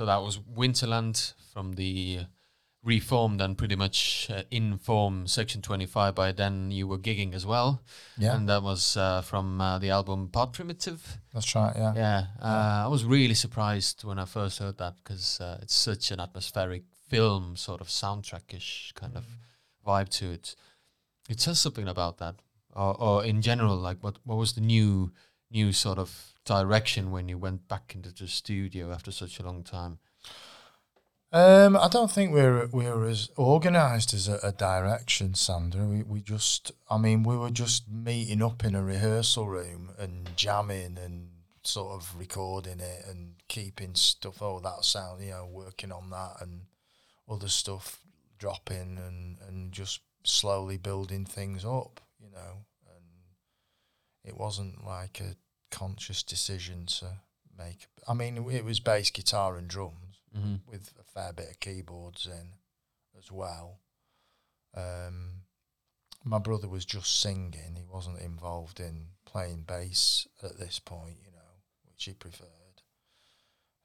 [0.00, 2.20] So that was Winterland from the
[2.82, 6.14] reformed and pretty much uh, in form Section 25.
[6.14, 7.82] By then you were gigging as well.
[8.16, 8.34] Yeah.
[8.34, 11.18] And that was uh, from uh, the album Part Primitive.
[11.34, 11.74] That's right.
[11.76, 11.92] Yeah.
[11.94, 12.24] Yeah.
[12.40, 16.18] Uh, I was really surprised when I first heard that because uh, it's such an
[16.18, 19.26] atmospheric film, sort of soundtrackish kind of
[19.86, 20.56] vibe to it.
[21.28, 22.36] It says something about that.
[22.74, 25.12] Or, or in general, like what, what was the new
[25.50, 29.62] new sort of direction when you went back into the studio after such a long
[29.62, 29.98] time?
[31.32, 35.86] Um, I don't think we were we were as organised as a, a direction, Sandra.
[35.86, 40.28] We we just, I mean, we were just meeting up in a rehearsal room and
[40.34, 41.28] jamming and
[41.62, 44.42] sort of recording it and keeping stuff.
[44.42, 46.62] Oh, that sound, you know, working on that and
[47.28, 48.00] other stuff
[48.38, 52.64] dropping and and just slowly building things up, you know.
[54.24, 55.36] It wasn't like a
[55.70, 57.20] conscious decision to
[57.56, 57.86] make.
[58.08, 59.96] I mean, it was bass guitar and drums
[60.36, 60.70] Mm-hmm.
[60.70, 62.52] with a fair bit of keyboards in
[63.18, 63.80] as well.
[64.76, 65.42] Um,
[66.22, 71.32] my brother was just singing; he wasn't involved in playing bass at this point, you
[71.32, 72.46] know, which he preferred.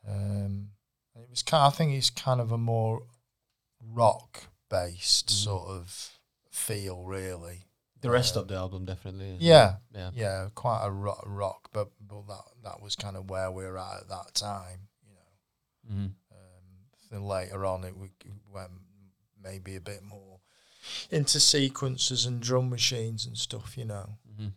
[0.07, 0.69] Um,
[1.15, 1.63] and it was kind.
[1.65, 3.07] I think it's kind of a more
[3.81, 5.31] rock-based Mhm.
[5.31, 6.19] sort of
[6.51, 7.65] feel, really.
[8.05, 9.37] The rest of the album definitely.
[9.39, 10.11] Yeah, Yeah.
[10.13, 13.77] yeah, quite a rock, rock but but that that was kind of where we were
[13.77, 15.91] at at that time, you know.
[15.95, 16.05] Mm-hmm.
[16.31, 16.65] Um,
[17.11, 18.11] then later on, it w-
[18.53, 18.71] went
[19.41, 20.39] maybe a bit more
[21.11, 24.17] into sequences and drum machines and stuff, you know.
[24.31, 24.47] Mm-hmm.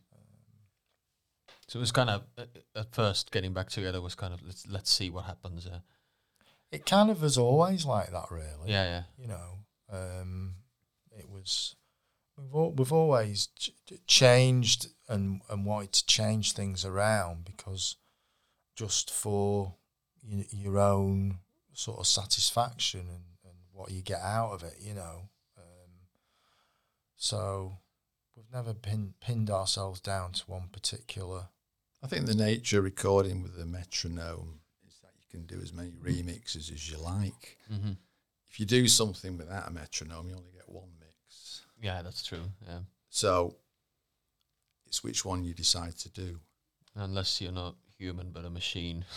[1.67, 2.45] So it was kind of uh,
[2.77, 5.67] at first getting back together was kind of let's let's see what happens.
[5.67, 5.81] Uh,
[6.71, 8.71] It kind of was always like that, really.
[8.71, 9.03] yeah, yeah.
[9.19, 9.59] You know,
[9.91, 10.55] um,
[11.13, 11.75] it was.
[12.39, 13.73] We've al- we've always ch-
[14.07, 17.97] changed and and wanted to change things around because
[18.77, 19.75] just for
[20.27, 21.39] y- your own
[21.73, 25.29] sort of satisfaction and, and what you get out of it, you know.
[25.57, 25.91] Um,
[27.17, 27.79] so
[28.37, 31.49] we've never pin, pinned ourselves down to one particular.
[32.03, 35.73] I think the nature of recording with the metronome is that you can do as
[35.73, 37.59] many remixes as you like.
[37.73, 37.93] Mm-hmm.
[38.49, 40.98] If you do something without a metronome, you only get one mix.
[41.81, 42.43] Yeah, that's true.
[42.67, 43.57] Yeah, So
[44.87, 46.41] it's which one you decide to do.
[46.95, 49.05] unless you're not human but a machine.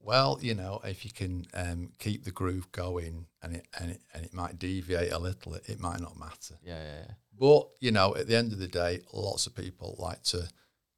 [0.00, 4.02] Well, you know, if you can um, keep the groove going and it and it
[4.12, 6.56] and it might deviate a little, it, it might not matter.
[6.62, 7.14] yeah, yeah, yeah.
[7.38, 10.48] But you know, at the end of the day, lots of people like to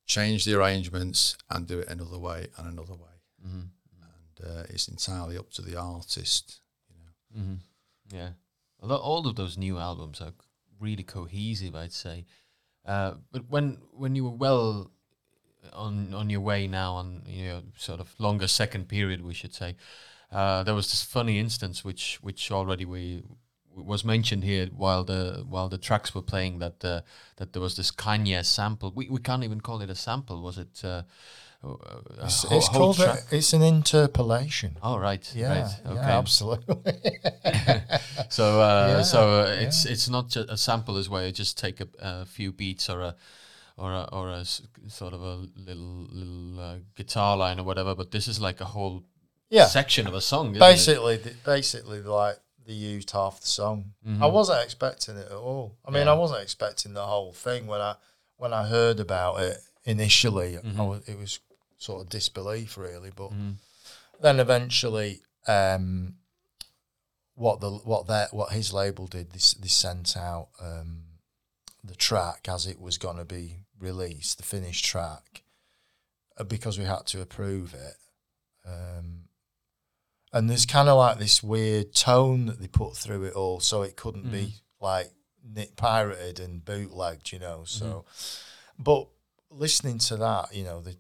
[0.07, 3.15] change the arrangements and do it another way and another way,
[3.47, 3.61] Mm-hmm.
[4.03, 6.59] and uh, it's entirely up to the artist.
[6.89, 8.17] You know, Mm-hmm.
[8.17, 8.31] Yeah,
[8.83, 10.33] all of those new albums are
[10.81, 12.27] really cohesive, I'd say.
[12.85, 14.91] Uh, but when when you were well
[15.73, 19.55] on on your way now on you know sort of longer second period, we should
[19.55, 19.77] say,
[20.31, 23.23] uh, there was this funny instance which which already we
[23.75, 27.01] was mentioned here while the while the tracks were playing that uh,
[27.37, 28.93] that there was this Kanye sample.
[28.95, 30.43] We we can't even call it a sample.
[30.43, 30.85] Was it?
[31.75, 33.01] Uh, It's, whole- it's whole called.
[33.01, 34.77] A, it's an interpolation.
[34.83, 35.95] Oh right, Yeah, right, okay.
[35.95, 36.77] yeah, absolutely.
[38.29, 41.81] So uh, Yeah, so uh, it's it's not a sample is where you just take
[41.81, 43.15] a, a few beats or a
[43.77, 48.11] or a, or a sort of a little little uh, guitar line or whatever, but
[48.11, 49.03] this is like a whole
[49.51, 50.53] yeah, section of a song.
[50.59, 53.93] Basically, th- basically, like they used half the song.
[54.07, 54.23] Mhm.
[54.23, 55.77] I wasn't expecting it at all.
[55.87, 56.13] I mean, Yeah.
[56.15, 57.95] I wasn't expecting the whole thing when I
[58.39, 60.57] when I heard about it initially.
[60.59, 60.89] I Mhm.
[60.89, 61.39] was, it was
[61.79, 63.11] sort of disbelief, really.
[63.15, 63.31] But?
[63.33, 63.57] Mhm.
[64.21, 66.15] then eventually, um,
[67.35, 71.05] what the what that what his label did, they, s- they sent out um,
[71.85, 75.43] the track as it was going to be released, the finished track,
[76.39, 77.97] uh, because we had to approve it.
[78.67, 79.25] Um,
[80.33, 83.83] and there's kind of like this weird tone that they put through it all, so
[83.83, 85.11] it couldn't be like
[85.77, 87.65] pirated and bootlegged, you know.
[87.65, 88.07] So,
[88.79, 89.09] but
[89.51, 90.97] listening to that, you know, the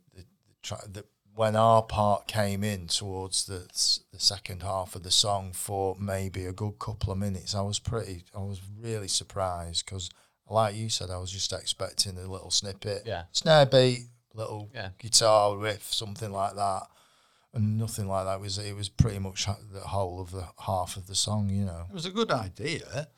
[0.70, 1.04] the, the,
[1.34, 3.66] when our part came in towards the
[4.12, 7.78] the second half of the song for maybe a good couple of minutes, I was
[7.78, 10.08] pretty, I was really surprised because,
[10.48, 13.24] like you said, I was just expecting a little snippet, Yeah.
[13.32, 14.90] snare beat, little Yeah.
[14.98, 16.84] guitar riff, something like that,
[17.52, 18.36] and nothing like that.
[18.36, 21.64] It was it was pretty much the whole of the half of the song, you
[21.66, 21.84] know.
[21.90, 23.08] it was a good idea.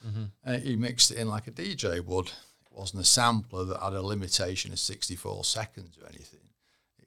[0.44, 2.26] Uh, he mixed it in like a DJ would.
[2.26, 6.40] It wasn't a sampler that had a limitation of sixty-four seconds or anything.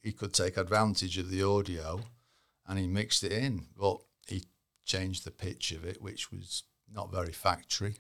[0.02, 2.02] He could take advantage of the audio,
[2.68, 3.98] and he mixed it in, but
[4.28, 4.44] he
[4.86, 7.96] changed the pitch of it, which was not very factory.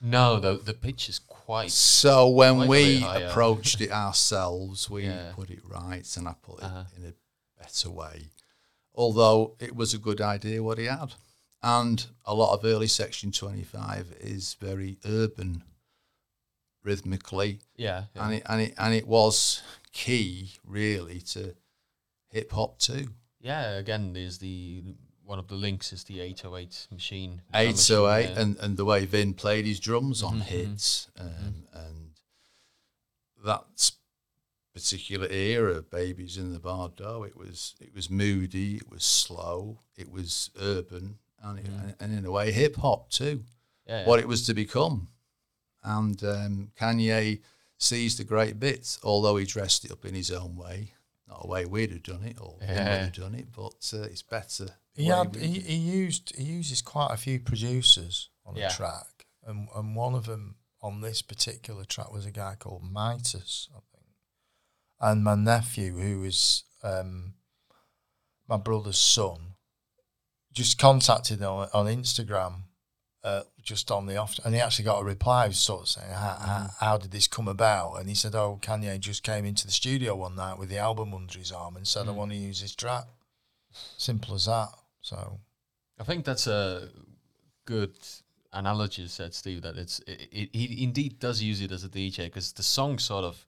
[0.00, 1.70] No, the the pitch is quite.
[1.72, 5.32] So when Quite we approached it ourselves, we Yeah.
[5.34, 6.84] put it right, and I put it Uh-huh.
[6.96, 7.14] in a
[7.60, 8.30] better way.
[8.94, 11.14] although it was a good idea what he had.
[11.62, 15.62] And a lot of early Section 25 is very urban
[16.82, 17.60] rhythmically.
[17.76, 18.24] Yeah, yeah.
[18.24, 19.62] And, it, and, it, and it was
[19.92, 21.54] key, really, to
[22.28, 23.08] hip hop too.
[23.40, 23.76] yeah.
[23.78, 24.82] Again, there's the
[25.24, 27.42] one of the links is the 808 machine.
[27.54, 28.42] 808 machine, yeah.
[28.42, 30.42] and, and the way Vin played his drums on Mhm, mhm.
[30.42, 32.10] hits um, and
[33.44, 33.92] that
[34.74, 39.80] particular era babies in the Bar bardo it was it was moody it was slow
[39.96, 41.66] it was urban and, it,
[42.00, 43.42] and in a way hip hop too
[43.86, 44.06] yeah, yeah.
[44.08, 45.08] what it was to become
[45.82, 47.40] and um, Kanye
[47.80, 50.92] seized the great bits although he dressed it up in his own way
[51.26, 54.02] not a way we'd have done it or Vin would have done it but uh,
[54.02, 58.68] it's better He had, he, he used he uses quite a few producers on Yeah.
[58.68, 62.82] the track, and and one of them on this particular track was a guy called
[62.82, 64.06] Midas, I think,
[65.00, 67.34] and my nephew, who is um,
[68.48, 69.54] my brother's son,
[70.52, 72.64] just contacted on on Instagram.
[73.22, 76.38] Uh, just on the off, and he actually got a reply, sort of saying, how,
[76.40, 79.72] how, "How did this come about?" And he said, "Oh, Kanye just came into the
[79.72, 82.62] studio one night with the album under his arm and said, I want to use
[82.62, 83.04] this track."
[83.98, 84.70] Simple as that.
[85.02, 85.38] So
[85.98, 86.88] I think that's a
[87.66, 87.94] good
[88.52, 89.62] analogy, said Steve.
[89.62, 92.98] That it's it, it, he indeed does use it as a DJ because the song
[92.98, 93.44] sort of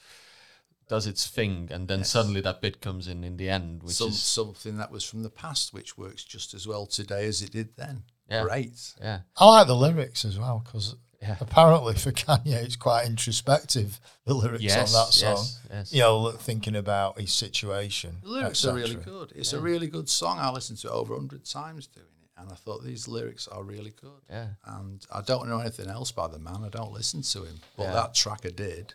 [0.89, 4.09] does its thing, and then suddenly that bit comes in in the end, which Some,
[4.09, 7.53] is something that was from the past, which works just as well today as it
[7.53, 8.03] did then.
[8.33, 8.43] Yeah.
[8.45, 8.95] Great.
[9.01, 11.37] yeah, I like the lyrics as well because Yeah.
[11.41, 14.01] apparently for Kanye it's quite introspective.
[14.24, 15.93] The lyrics yes, on that song, yes, yes.
[15.93, 18.16] you know, thinking about his situation.
[18.22, 19.33] The lyrics are really good.
[19.35, 20.39] It's a really good song.
[20.39, 23.62] I listened to it over 100 times doing it, and I thought these lyrics are
[23.62, 24.22] really good.
[24.30, 24.49] Yeah.
[24.64, 26.62] And I don't know anything else by the man.
[26.64, 27.61] I don't listen to him.
[27.76, 27.93] But Yeah.
[27.93, 28.95] that track I did,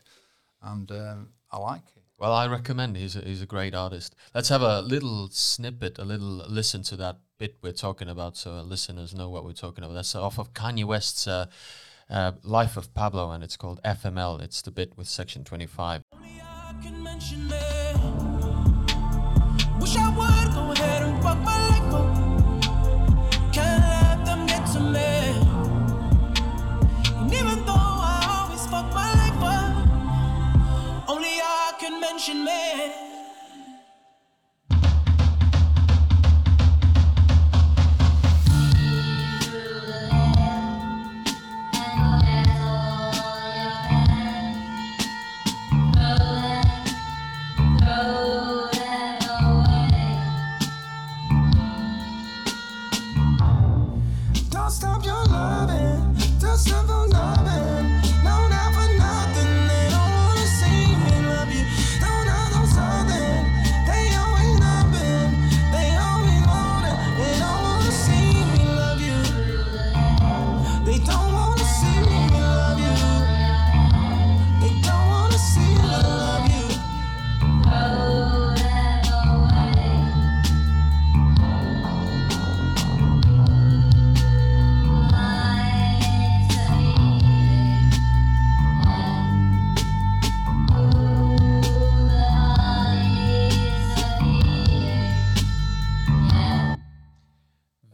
[0.62, 2.04] and um, I like it.
[2.18, 2.98] Well, I recommend.
[2.98, 4.16] He's a, he's a great artist.
[4.34, 8.62] Let's have a little snippet, a little listen to that bit we're talking about so
[8.62, 9.94] listeners know what we're talking about.
[9.94, 11.48] That's off of Kanye West's uh,
[12.10, 14.42] uh, Life of Pablo, and it's called FML.
[14.42, 16.02] It's the bit with section 25.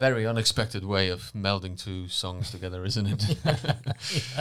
[0.04, 3.38] Very unexpected way of melding two songs together, isn't it?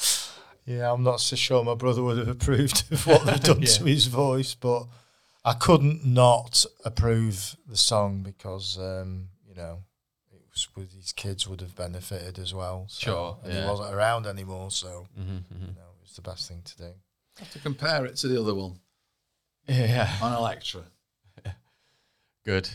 [0.66, 3.84] Yeah, I'm not so sure my brother would have approved of what they've done to
[3.84, 4.84] his voice, but
[5.44, 9.80] I couldn't not approve the song because um, you know
[10.32, 12.86] it was with his kids would have benefited as well.
[12.88, 13.62] So, Sure, and yeah.
[13.64, 16.90] he wasn't around anymore, so hmm you know it was the best thing to do.
[17.38, 18.78] have to compare it to the other one
[19.68, 20.82] Yeah, on Electra.
[22.44, 22.68] good.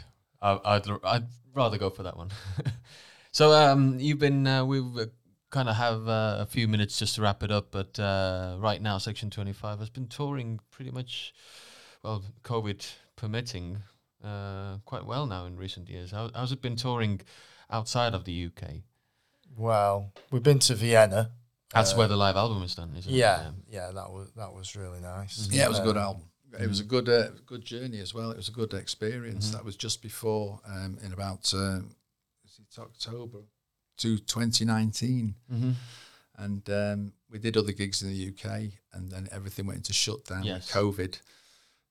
[0.46, 2.30] I, I'd r- I'd rather go for that one.
[3.32, 5.06] so um, you've been uh, we've uh,
[5.50, 8.82] kind of have uh, a few minutes just to wrap it up, but uh, right
[8.82, 11.34] now Section Twenty Five has been touring pretty much,
[12.04, 12.86] well, COVID
[13.16, 13.78] permitting,
[14.24, 16.12] uh, quite well now in recent years.
[16.12, 17.22] How, how's it been touring
[17.70, 18.82] outside of the UK?
[19.58, 21.32] Well, we've been to Vienna.
[21.74, 23.54] That's Uh, where the live album is done, isn't Yeah, it?
[23.70, 25.48] yeah, yeah, that was that was really nice.
[25.52, 26.22] Yeah, it was a good Um,
[26.56, 26.66] album.
[26.66, 28.32] It was a good, uh, good journey as well.
[28.32, 29.52] It was a good experience.
[29.52, 31.92] That was just before, um, in about um,
[32.46, 33.40] is it October
[33.98, 35.72] to 2019, Mm-hmm.
[36.38, 40.44] and um, we did other gigs in the UK, and then everything went into shutdown
[40.44, 40.74] Yes.
[40.74, 41.20] with COVID,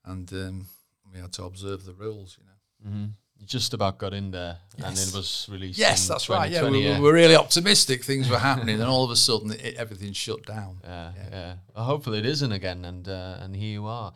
[0.05, 0.67] and um,
[1.13, 2.37] we had to observe the rules.
[2.39, 2.91] You know.
[2.91, 3.11] Mm-hmm.
[3.41, 5.79] You just about got in there, and it was released.
[5.79, 6.51] Yes, that's right.
[6.53, 6.99] Yeah, we, yeah.
[6.99, 8.05] we were really optimistic.
[8.05, 10.79] Things were happening, and all of a sudden, it, everything shut down.
[10.85, 11.29] Yeah, Yeah.
[11.33, 11.55] yeah.
[11.75, 14.13] Well, hopefully it isn't again, and uh, and here you are.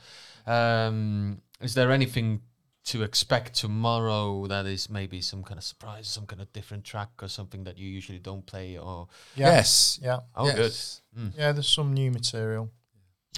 [0.48, 2.40] Um, is there anything
[2.84, 7.10] to expect tomorrow that is maybe some kind of surprise, some kind of different track
[7.20, 9.48] or something that you usually don't play or Yeah.
[9.56, 10.00] Yes.
[10.02, 10.20] Yeah.
[10.34, 11.02] oh yes.
[11.36, 12.70] Yeah, there's some new material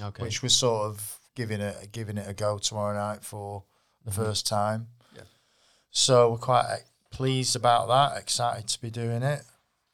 [0.00, 3.64] okay which we're sort of giving it giving it a go tomorrow night for
[4.04, 4.86] the first time.
[5.16, 5.22] Yeah.
[5.90, 8.18] So we're quite pleased about that.
[8.20, 9.42] Excited to be doing it.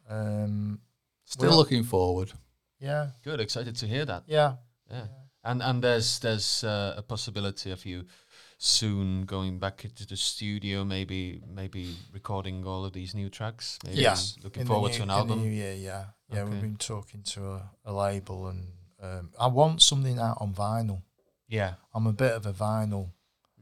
[0.09, 0.81] Um,
[1.25, 2.33] Still looking forward.
[2.79, 4.57] yeah, good excited to hear that yeah,
[4.91, 5.07] yeah
[5.47, 8.05] and and there's there's uh, a possibility of you
[8.59, 14.01] soon going back into the studio maybe maybe recording all of these new tracks maybe
[14.01, 14.17] yeah.
[14.43, 16.41] looking In forward new- to an album new year, yeah, yeah.
[16.43, 16.51] Okay.
[16.51, 18.67] We've been talking to a, a label, and
[19.03, 21.03] um, I want something out on vinyl.
[21.49, 23.11] yeah I'm a bit of a vinyl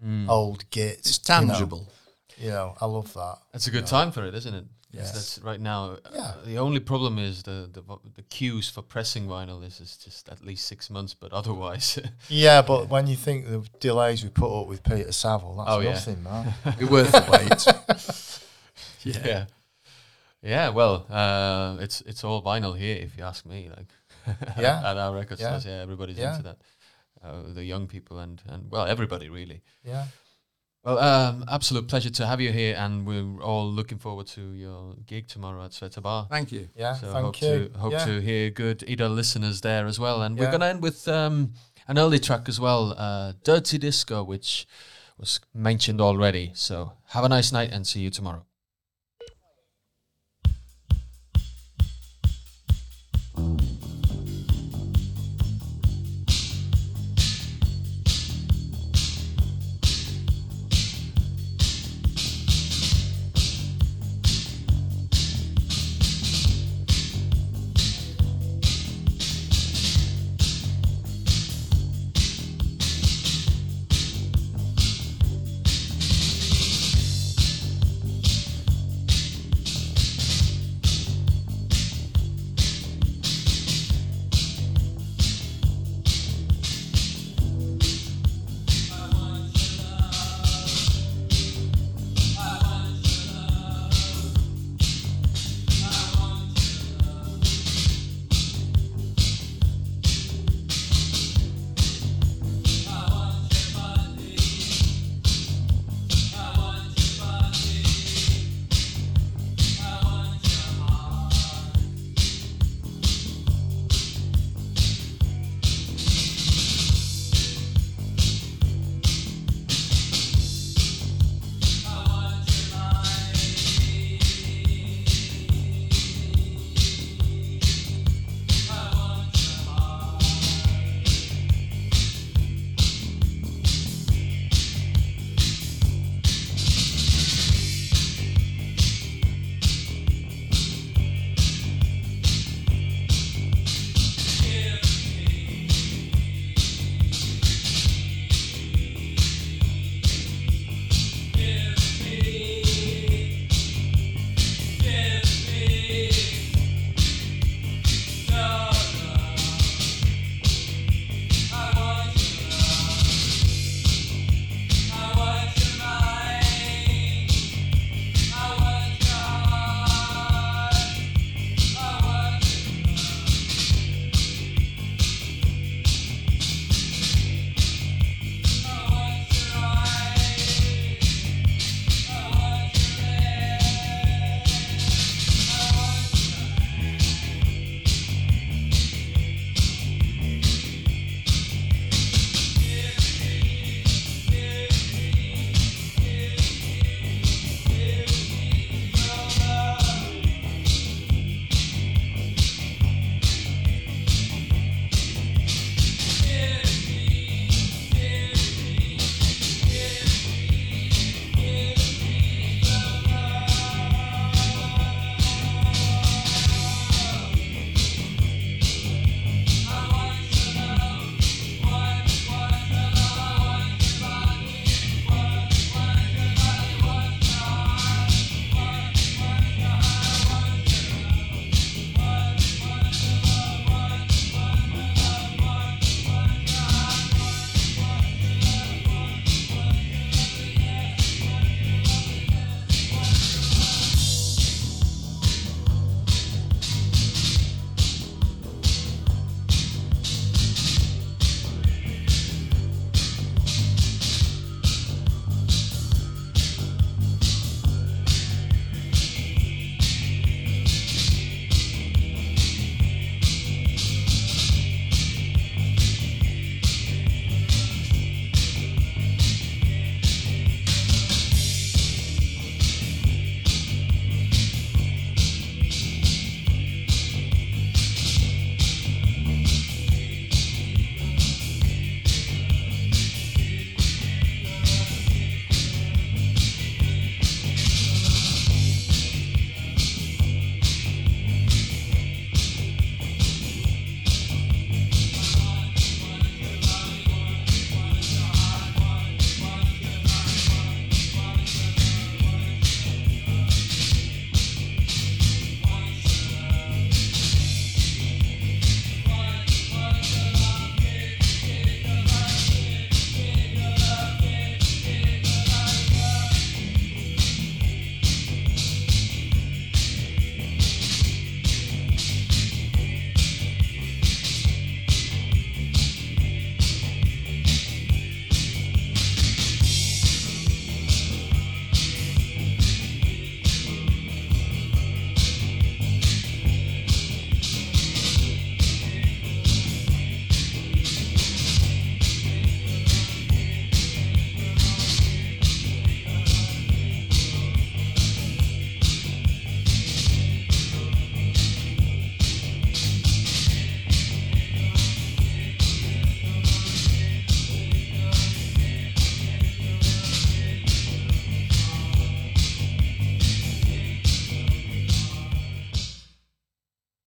[0.05, 0.29] Mm.
[0.29, 0.99] old git.
[0.99, 1.53] It's you know.
[1.55, 1.89] tangible.
[2.37, 3.39] You know, I love that.
[3.55, 4.65] It's a good time for it, isn't it?
[4.97, 5.05] Yes.
[5.07, 5.13] Yes.
[5.15, 5.91] That's right now.
[6.05, 6.33] uh, Yeah.
[6.47, 7.83] the only problem is the, the
[8.17, 12.63] the queues for pressing vinyl is, is just at least six months, but otherwise, Yeah,
[12.67, 15.93] but when you think the delays we put up with Peter Saville, that's Oh, yeah.
[15.95, 16.55] nothing, man.
[16.79, 17.67] Be worth the wait.
[19.25, 19.47] yeah,
[20.43, 20.69] yeah.
[20.71, 23.69] Well, uh, it's it's all vinyl here, if you ask me.
[23.77, 23.93] Like,
[24.59, 24.81] Yeah.
[24.91, 25.49] at our record Yeah.
[25.59, 26.31] stores, yeah, everybody's Yeah.
[26.37, 26.59] into that.
[27.23, 29.63] Uh, the young people and and well, everybody really.
[29.85, 30.07] Yeah.
[30.85, 34.95] Well, um, absolute pleasure to have you here, and we're all looking forward to your
[35.07, 36.27] gig tomorrow at Sveta Bar.
[36.31, 36.69] Thank you.
[36.77, 37.69] Yeah, So thank hope you.
[37.71, 38.05] to hope yeah.
[38.05, 40.21] to hear good Ida listeners there as well.
[40.23, 41.55] And we're gonna end with um,
[41.89, 44.67] an early track as well, uh, Dirty Disco, which
[45.17, 46.51] was mentioned already.
[46.55, 48.45] So have a nice night and see you tomorrow.